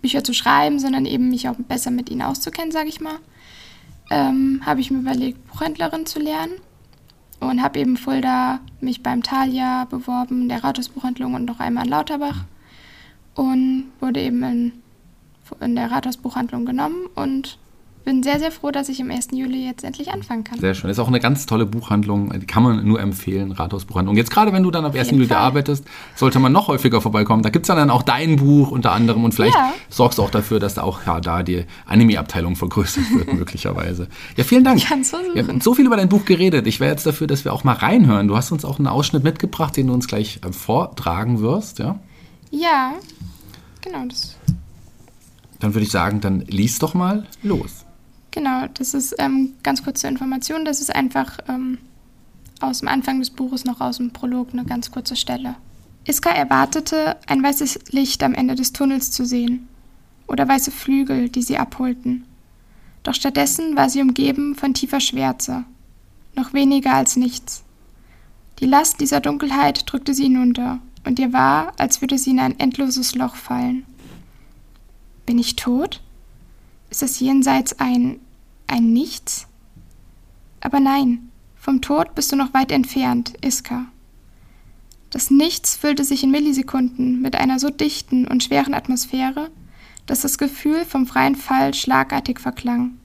Bücher 0.00 0.22
zu 0.22 0.32
schreiben, 0.32 0.78
sondern 0.78 1.06
eben 1.06 1.30
mich 1.30 1.48
auch 1.48 1.56
besser 1.56 1.90
mit 1.90 2.10
ihnen 2.10 2.22
auszukennen, 2.22 2.72
sage 2.72 2.88
ich 2.88 3.00
mal, 3.00 3.18
ähm, 4.10 4.62
habe 4.64 4.80
ich 4.80 4.90
mir 4.90 4.98
überlegt, 4.98 5.44
Buchhändlerin 5.48 6.06
zu 6.06 6.20
lernen 6.20 6.52
und 7.40 7.62
habe 7.62 7.78
eben 7.78 7.96
Fulda 7.96 8.60
mich 8.80 9.02
beim 9.02 9.22
Thalia 9.22 9.84
beworben, 9.84 10.48
der 10.48 10.64
Rathausbuchhandlung 10.64 11.34
und 11.34 11.44
noch 11.44 11.60
einmal 11.60 11.84
in 11.84 11.90
Lauterbach. 11.90 12.44
Und 13.34 13.92
wurde 14.00 14.20
eben 14.20 14.42
in, 14.42 14.72
in 15.60 15.76
der 15.76 15.90
Rathausbuchhandlung 15.90 16.64
genommen 16.64 17.06
und 17.14 17.58
bin 18.06 18.22
sehr, 18.22 18.38
sehr 18.38 18.52
froh, 18.52 18.70
dass 18.70 18.88
ich 18.88 19.00
im 19.00 19.10
1. 19.10 19.28
Juli 19.32 19.66
jetzt 19.66 19.82
endlich 19.82 20.12
anfangen 20.12 20.44
kann. 20.44 20.60
Sehr 20.60 20.74
schön. 20.74 20.88
Ist 20.88 21.00
auch 21.00 21.08
eine 21.08 21.18
ganz 21.18 21.44
tolle 21.44 21.66
Buchhandlung. 21.66 22.32
Die 22.38 22.46
kann 22.46 22.62
man 22.62 22.86
nur 22.86 23.00
empfehlen, 23.00 23.50
Rathausbuchhandlung. 23.50 24.16
Jetzt 24.16 24.30
gerade, 24.30 24.52
wenn 24.52 24.62
du 24.62 24.70
dann 24.70 24.84
ab 24.84 24.94
1. 24.94 25.10
Juli 25.10 25.30
arbeitest, 25.32 25.84
sollte 26.14 26.38
man 26.38 26.52
noch 26.52 26.68
häufiger 26.68 27.00
vorbeikommen. 27.00 27.42
Da 27.42 27.50
gibt 27.50 27.64
es 27.64 27.66
dann 27.66 27.90
auch 27.90 28.04
dein 28.04 28.36
Buch 28.36 28.70
unter 28.70 28.92
anderem 28.92 29.24
und 29.24 29.34
vielleicht 29.34 29.56
ja. 29.56 29.74
sorgst 29.88 30.18
du 30.18 30.22
auch 30.22 30.30
dafür, 30.30 30.60
dass 30.60 30.74
da 30.74 30.84
auch 30.84 31.04
ja, 31.04 31.20
da 31.20 31.42
die 31.42 31.64
Anime-Abteilung 31.84 32.54
vergrößert 32.54 33.04
wird, 33.12 33.32
möglicherweise. 33.32 34.06
Ja, 34.36 34.44
vielen 34.44 34.62
Dank. 34.62 34.78
Ich 34.78 34.86
kann's 34.86 35.10
versuchen. 35.10 35.34
Wir 35.34 35.44
haben 35.44 35.60
so 35.60 35.74
viel 35.74 35.84
über 35.84 35.96
dein 35.96 36.08
Buch 36.08 36.24
geredet. 36.24 36.68
Ich 36.68 36.78
wäre 36.78 36.92
jetzt 36.92 37.06
dafür, 37.06 37.26
dass 37.26 37.44
wir 37.44 37.52
auch 37.52 37.64
mal 37.64 37.74
reinhören. 37.74 38.28
Du 38.28 38.36
hast 38.36 38.52
uns 38.52 38.64
auch 38.64 38.78
einen 38.78 38.86
Ausschnitt 38.86 39.24
mitgebracht, 39.24 39.76
den 39.76 39.88
du 39.88 39.94
uns 39.94 40.06
gleich 40.06 40.38
äh, 40.46 40.52
vortragen 40.52 41.40
wirst, 41.40 41.80
ja? 41.80 41.98
Ja, 42.52 42.92
genau 43.82 44.06
das. 44.08 44.36
Dann 45.58 45.74
würde 45.74 45.84
ich 45.84 45.90
sagen, 45.90 46.20
dann 46.20 46.42
lies 46.42 46.78
doch 46.78 46.94
mal 46.94 47.26
los. 47.42 47.85
Genau, 48.36 48.66
das 48.74 48.92
ist 48.92 49.14
ähm, 49.18 49.54
ganz 49.62 49.82
kurz 49.82 50.02
zur 50.02 50.10
Information. 50.10 50.66
Das 50.66 50.82
ist 50.82 50.94
einfach 50.94 51.38
ähm, 51.48 51.78
aus 52.60 52.80
dem 52.80 52.88
Anfang 52.88 53.18
des 53.18 53.30
Buches 53.30 53.64
noch 53.64 53.80
aus 53.80 53.96
dem 53.96 54.10
Prolog 54.10 54.50
eine 54.52 54.66
ganz 54.66 54.90
kurze 54.90 55.16
Stelle. 55.16 55.54
Iska 56.04 56.28
erwartete, 56.28 57.16
ein 57.26 57.42
weißes 57.42 57.92
Licht 57.92 58.22
am 58.22 58.34
Ende 58.34 58.54
des 58.54 58.74
Tunnels 58.74 59.10
zu 59.10 59.24
sehen 59.24 59.68
oder 60.26 60.46
weiße 60.46 60.70
Flügel, 60.70 61.30
die 61.30 61.40
sie 61.40 61.56
abholten. 61.56 62.26
Doch 63.04 63.14
stattdessen 63.14 63.74
war 63.74 63.88
sie 63.88 64.02
umgeben 64.02 64.54
von 64.54 64.74
tiefer 64.74 65.00
Schwärze, 65.00 65.64
noch 66.34 66.52
weniger 66.52 66.92
als 66.92 67.16
nichts. 67.16 67.64
Die 68.58 68.66
Last 68.66 69.00
dieser 69.00 69.20
Dunkelheit 69.20 69.90
drückte 69.90 70.12
sie 70.12 70.24
hinunter, 70.24 70.80
und 71.06 71.18
ihr 71.18 71.32
war, 71.32 71.72
als 71.78 72.02
würde 72.02 72.18
sie 72.18 72.32
in 72.32 72.40
ein 72.40 72.58
endloses 72.58 73.14
Loch 73.14 73.34
fallen. 73.34 73.86
Bin 75.24 75.38
ich 75.38 75.56
tot? 75.56 76.02
Ist 76.90 77.00
das 77.00 77.18
Jenseits 77.18 77.80
ein 77.80 78.20
ein 78.66 78.92
Nichts? 78.92 79.46
Aber 80.60 80.80
nein, 80.80 81.30
vom 81.56 81.80
Tod 81.80 82.14
bist 82.14 82.32
du 82.32 82.36
noch 82.36 82.54
weit 82.54 82.72
entfernt, 82.72 83.34
Iska. 83.44 83.86
Das 85.10 85.30
Nichts 85.30 85.76
füllte 85.76 86.04
sich 86.04 86.22
in 86.22 86.30
Millisekunden 86.30 87.22
mit 87.22 87.36
einer 87.36 87.58
so 87.58 87.70
dichten 87.70 88.26
und 88.26 88.42
schweren 88.42 88.74
Atmosphäre, 88.74 89.50
dass 90.06 90.20
das 90.20 90.38
Gefühl 90.38 90.84
vom 90.84 91.06
freien 91.06 91.36
Fall 91.36 91.74
schlagartig 91.74 92.40
verklang. 92.40 92.98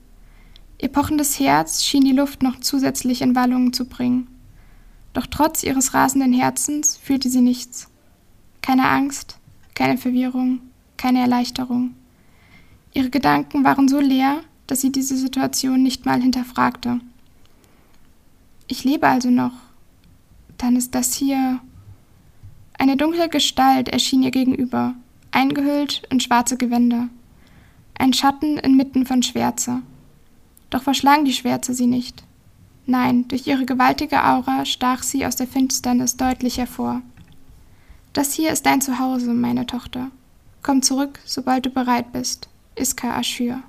Ihr 0.80 0.88
pochendes 0.88 1.38
Herz 1.38 1.84
schien 1.84 2.04
die 2.04 2.12
Luft 2.12 2.42
noch 2.42 2.60
zusätzlich 2.60 3.22
in 3.22 3.34
Wallungen 3.34 3.72
zu 3.72 3.84
bringen. 3.84 4.28
Doch 5.12 5.26
trotz 5.26 5.62
ihres 5.62 5.94
rasenden 5.94 6.32
Herzens 6.32 6.96
fühlte 6.96 7.28
sie 7.28 7.40
nichts. 7.40 7.88
Keine 8.62 8.88
Angst, 8.88 9.38
keine 9.74 9.98
Verwirrung, 9.98 10.60
keine 10.96 11.20
Erleichterung. 11.20 11.94
Ihre 12.94 13.10
Gedanken 13.10 13.64
waren 13.64 13.88
so 13.88 14.00
leer, 14.00 14.40
dass 14.72 14.80
sie 14.80 14.90
diese 14.90 15.18
Situation 15.18 15.82
nicht 15.82 16.06
mal 16.06 16.22
hinterfragte. 16.22 16.98
Ich 18.68 18.84
lebe 18.84 19.06
also 19.06 19.28
noch. 19.28 19.52
Dann 20.56 20.76
ist 20.76 20.94
das 20.94 21.12
hier. 21.12 21.60
Eine 22.78 22.96
dunkle 22.96 23.28
Gestalt 23.28 23.90
erschien 23.90 24.22
ihr 24.22 24.30
gegenüber, 24.30 24.94
eingehüllt 25.30 26.04
in 26.08 26.20
schwarze 26.20 26.56
Gewänder. 26.56 27.10
Ein 27.98 28.14
Schatten 28.14 28.56
inmitten 28.56 29.04
von 29.04 29.22
Schwärze. 29.22 29.82
Doch 30.70 30.82
verschlang 30.82 31.26
die 31.26 31.34
Schwärze 31.34 31.74
sie 31.74 31.86
nicht. 31.86 32.24
Nein, 32.86 33.28
durch 33.28 33.46
ihre 33.46 33.66
gewaltige 33.66 34.24
Aura 34.24 34.64
stach 34.64 35.02
sie 35.02 35.26
aus 35.26 35.36
der 35.36 35.48
Finsternis 35.48 36.16
deutlich 36.16 36.56
hervor. 36.56 37.02
Das 38.14 38.32
hier 38.32 38.50
ist 38.50 38.64
dein 38.64 38.80
Zuhause, 38.80 39.34
meine 39.34 39.66
Tochter. 39.66 40.10
Komm 40.62 40.80
zurück, 40.80 41.18
sobald 41.26 41.66
du 41.66 41.68
bereit 41.68 42.10
bist. 42.14 42.48
Iska 42.74 43.20
Ashur 43.20 43.62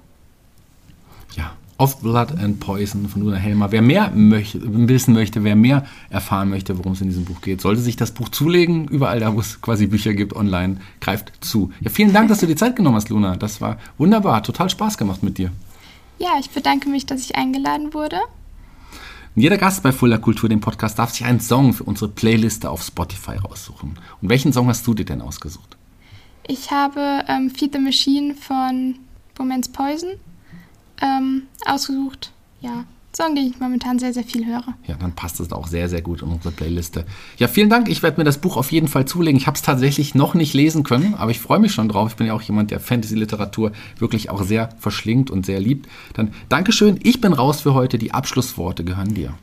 ja, 1.35 1.53
Of 1.77 2.01
Blood 2.01 2.37
and 2.39 2.59
Poison 2.59 3.09
von 3.09 3.21
Luna 3.21 3.37
Helmer. 3.37 3.71
Wer 3.71 3.81
mehr 3.81 4.11
möchte, 4.11 4.61
wissen 4.63 5.13
möchte, 5.13 5.43
wer 5.43 5.55
mehr 5.55 5.85
erfahren 6.09 6.49
möchte, 6.49 6.77
worum 6.77 6.93
es 6.93 7.01
in 7.01 7.07
diesem 7.07 7.25
Buch 7.25 7.41
geht, 7.41 7.61
sollte 7.61 7.81
sich 7.81 7.95
das 7.95 8.11
Buch 8.11 8.29
zulegen. 8.29 8.87
Überall 8.87 9.19
da, 9.19 9.33
wo 9.35 9.39
es 9.39 9.59
quasi 9.59 9.87
Bücher 9.87 10.13
gibt, 10.13 10.35
online, 10.35 10.77
greift 11.01 11.33
zu. 11.43 11.71
Ja, 11.81 11.89
vielen 11.89 12.13
Dank, 12.13 12.29
dass 12.29 12.39
du 12.39 12.47
dir 12.47 12.55
Zeit 12.55 12.75
genommen 12.75 12.95
hast, 12.95 13.09
Luna. 13.09 13.35
Das 13.35 13.59
war 13.59 13.77
wunderbar. 13.97 14.43
Total 14.43 14.69
Spaß 14.69 14.97
gemacht 14.97 15.23
mit 15.23 15.37
dir. 15.37 15.51
Ja, 16.19 16.29
ich 16.39 16.51
bedanke 16.51 16.89
mich, 16.89 17.05
dass 17.07 17.21
ich 17.21 17.35
eingeladen 17.35 17.93
wurde. 17.93 18.17
Jeder 19.35 19.57
Gast 19.57 19.81
bei 19.81 19.91
Fuller 19.91 20.19
Kultur, 20.19 20.47
dem 20.47 20.61
Podcast, 20.61 20.99
darf 20.99 21.11
sich 21.11 21.25
einen 21.25 21.39
Song 21.39 21.73
für 21.73 21.83
unsere 21.85 22.09
Playliste 22.09 22.69
auf 22.69 22.83
Spotify 22.83 23.37
raussuchen. 23.37 23.95
Und 24.21 24.29
welchen 24.29 24.53
Song 24.53 24.67
hast 24.67 24.85
du 24.85 24.93
dir 24.93 25.05
denn 25.05 25.21
ausgesucht? 25.21 25.75
Ich 26.47 26.69
habe 26.69 27.25
ähm, 27.27 27.49
Feed 27.49 27.73
the 27.73 27.79
Machine 27.79 28.35
von 28.35 28.95
Moments 29.39 29.69
Poison 29.69 30.11
ähm, 31.03 31.43
ausgesucht. 31.65 32.31
Ja, 32.61 32.85
Song, 33.15 33.35
den 33.35 33.47
ich 33.47 33.59
momentan 33.59 33.99
sehr, 33.99 34.11
sehr 34.11 34.23
viel 34.23 34.45
höre. 34.45 34.73
Ja, 34.87 34.95
dann 34.95 35.13
passt 35.13 35.39
es 35.39 35.51
auch 35.51 35.67
sehr, 35.67 35.87
sehr 35.87 36.01
gut 36.01 36.23
in 36.23 36.29
unsere 36.29 36.51
Playliste. 36.51 37.05
Ja, 37.37 37.47
vielen 37.47 37.69
Dank. 37.69 37.87
Ich 37.87 38.01
werde 38.01 38.17
mir 38.19 38.23
das 38.23 38.39
Buch 38.39 38.57
auf 38.57 38.71
jeden 38.71 38.87
Fall 38.87 39.05
zulegen. 39.05 39.37
Ich 39.39 39.45
habe 39.45 39.55
es 39.55 39.61
tatsächlich 39.61 40.15
noch 40.15 40.33
nicht 40.33 40.55
lesen 40.55 40.81
können, 40.81 41.13
aber 41.13 41.29
ich 41.29 41.39
freue 41.39 41.59
mich 41.59 41.73
schon 41.73 41.89
drauf. 41.89 42.09
Ich 42.09 42.15
bin 42.15 42.25
ja 42.25 42.33
auch 42.33 42.41
jemand, 42.41 42.71
der 42.71 42.79
Fantasy-Literatur 42.79 43.71
wirklich 43.99 44.31
auch 44.31 44.41
sehr 44.41 44.69
verschlingt 44.79 45.29
und 45.29 45.45
sehr 45.45 45.59
liebt. 45.59 45.87
Dann 46.13 46.33
Dankeschön. 46.49 46.99
Ich 47.03 47.21
bin 47.21 47.33
raus 47.33 47.61
für 47.61 47.75
heute. 47.75 47.99
Die 47.99 48.13
Abschlussworte 48.13 48.83
gehören 48.83 49.13
dir. 49.13 49.35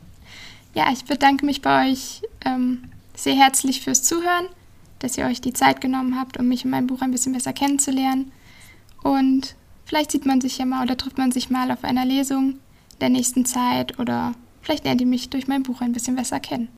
Ja, 0.73 0.91
ich 0.91 1.05
bedanke 1.05 1.45
mich 1.45 1.61
bei 1.61 1.91
euch 1.91 2.23
ähm, 2.43 2.79
sehr 3.15 3.35
herzlich 3.35 3.81
fürs 3.81 4.03
Zuhören, 4.03 4.47
dass 4.99 5.17
ihr 5.17 5.25
euch 5.25 5.39
die 5.39 5.53
Zeit 5.53 5.79
genommen 5.79 6.19
habt, 6.19 6.37
um 6.37 6.49
mich 6.49 6.65
und 6.65 6.71
mein 6.71 6.87
Buch 6.87 7.01
ein 7.01 7.11
bisschen 7.11 7.31
besser 7.31 7.53
kennenzulernen. 7.53 8.33
Und 9.01 9.55
Vielleicht 9.91 10.11
sieht 10.11 10.25
man 10.25 10.39
sich 10.39 10.57
ja 10.57 10.65
mal 10.65 10.83
oder 10.83 10.95
trifft 10.95 11.17
man 11.17 11.33
sich 11.33 11.49
mal 11.49 11.69
auf 11.69 11.83
einer 11.83 12.05
Lesung 12.05 12.59
der 13.01 13.09
nächsten 13.09 13.43
Zeit 13.43 13.99
oder 13.99 14.31
vielleicht 14.61 14.85
lernt 14.85 15.01
ihr 15.01 15.07
mich 15.07 15.29
durch 15.29 15.49
mein 15.49 15.63
Buch 15.63 15.81
ein 15.81 15.91
bisschen 15.91 16.15
besser 16.15 16.39
kennen. 16.39 16.69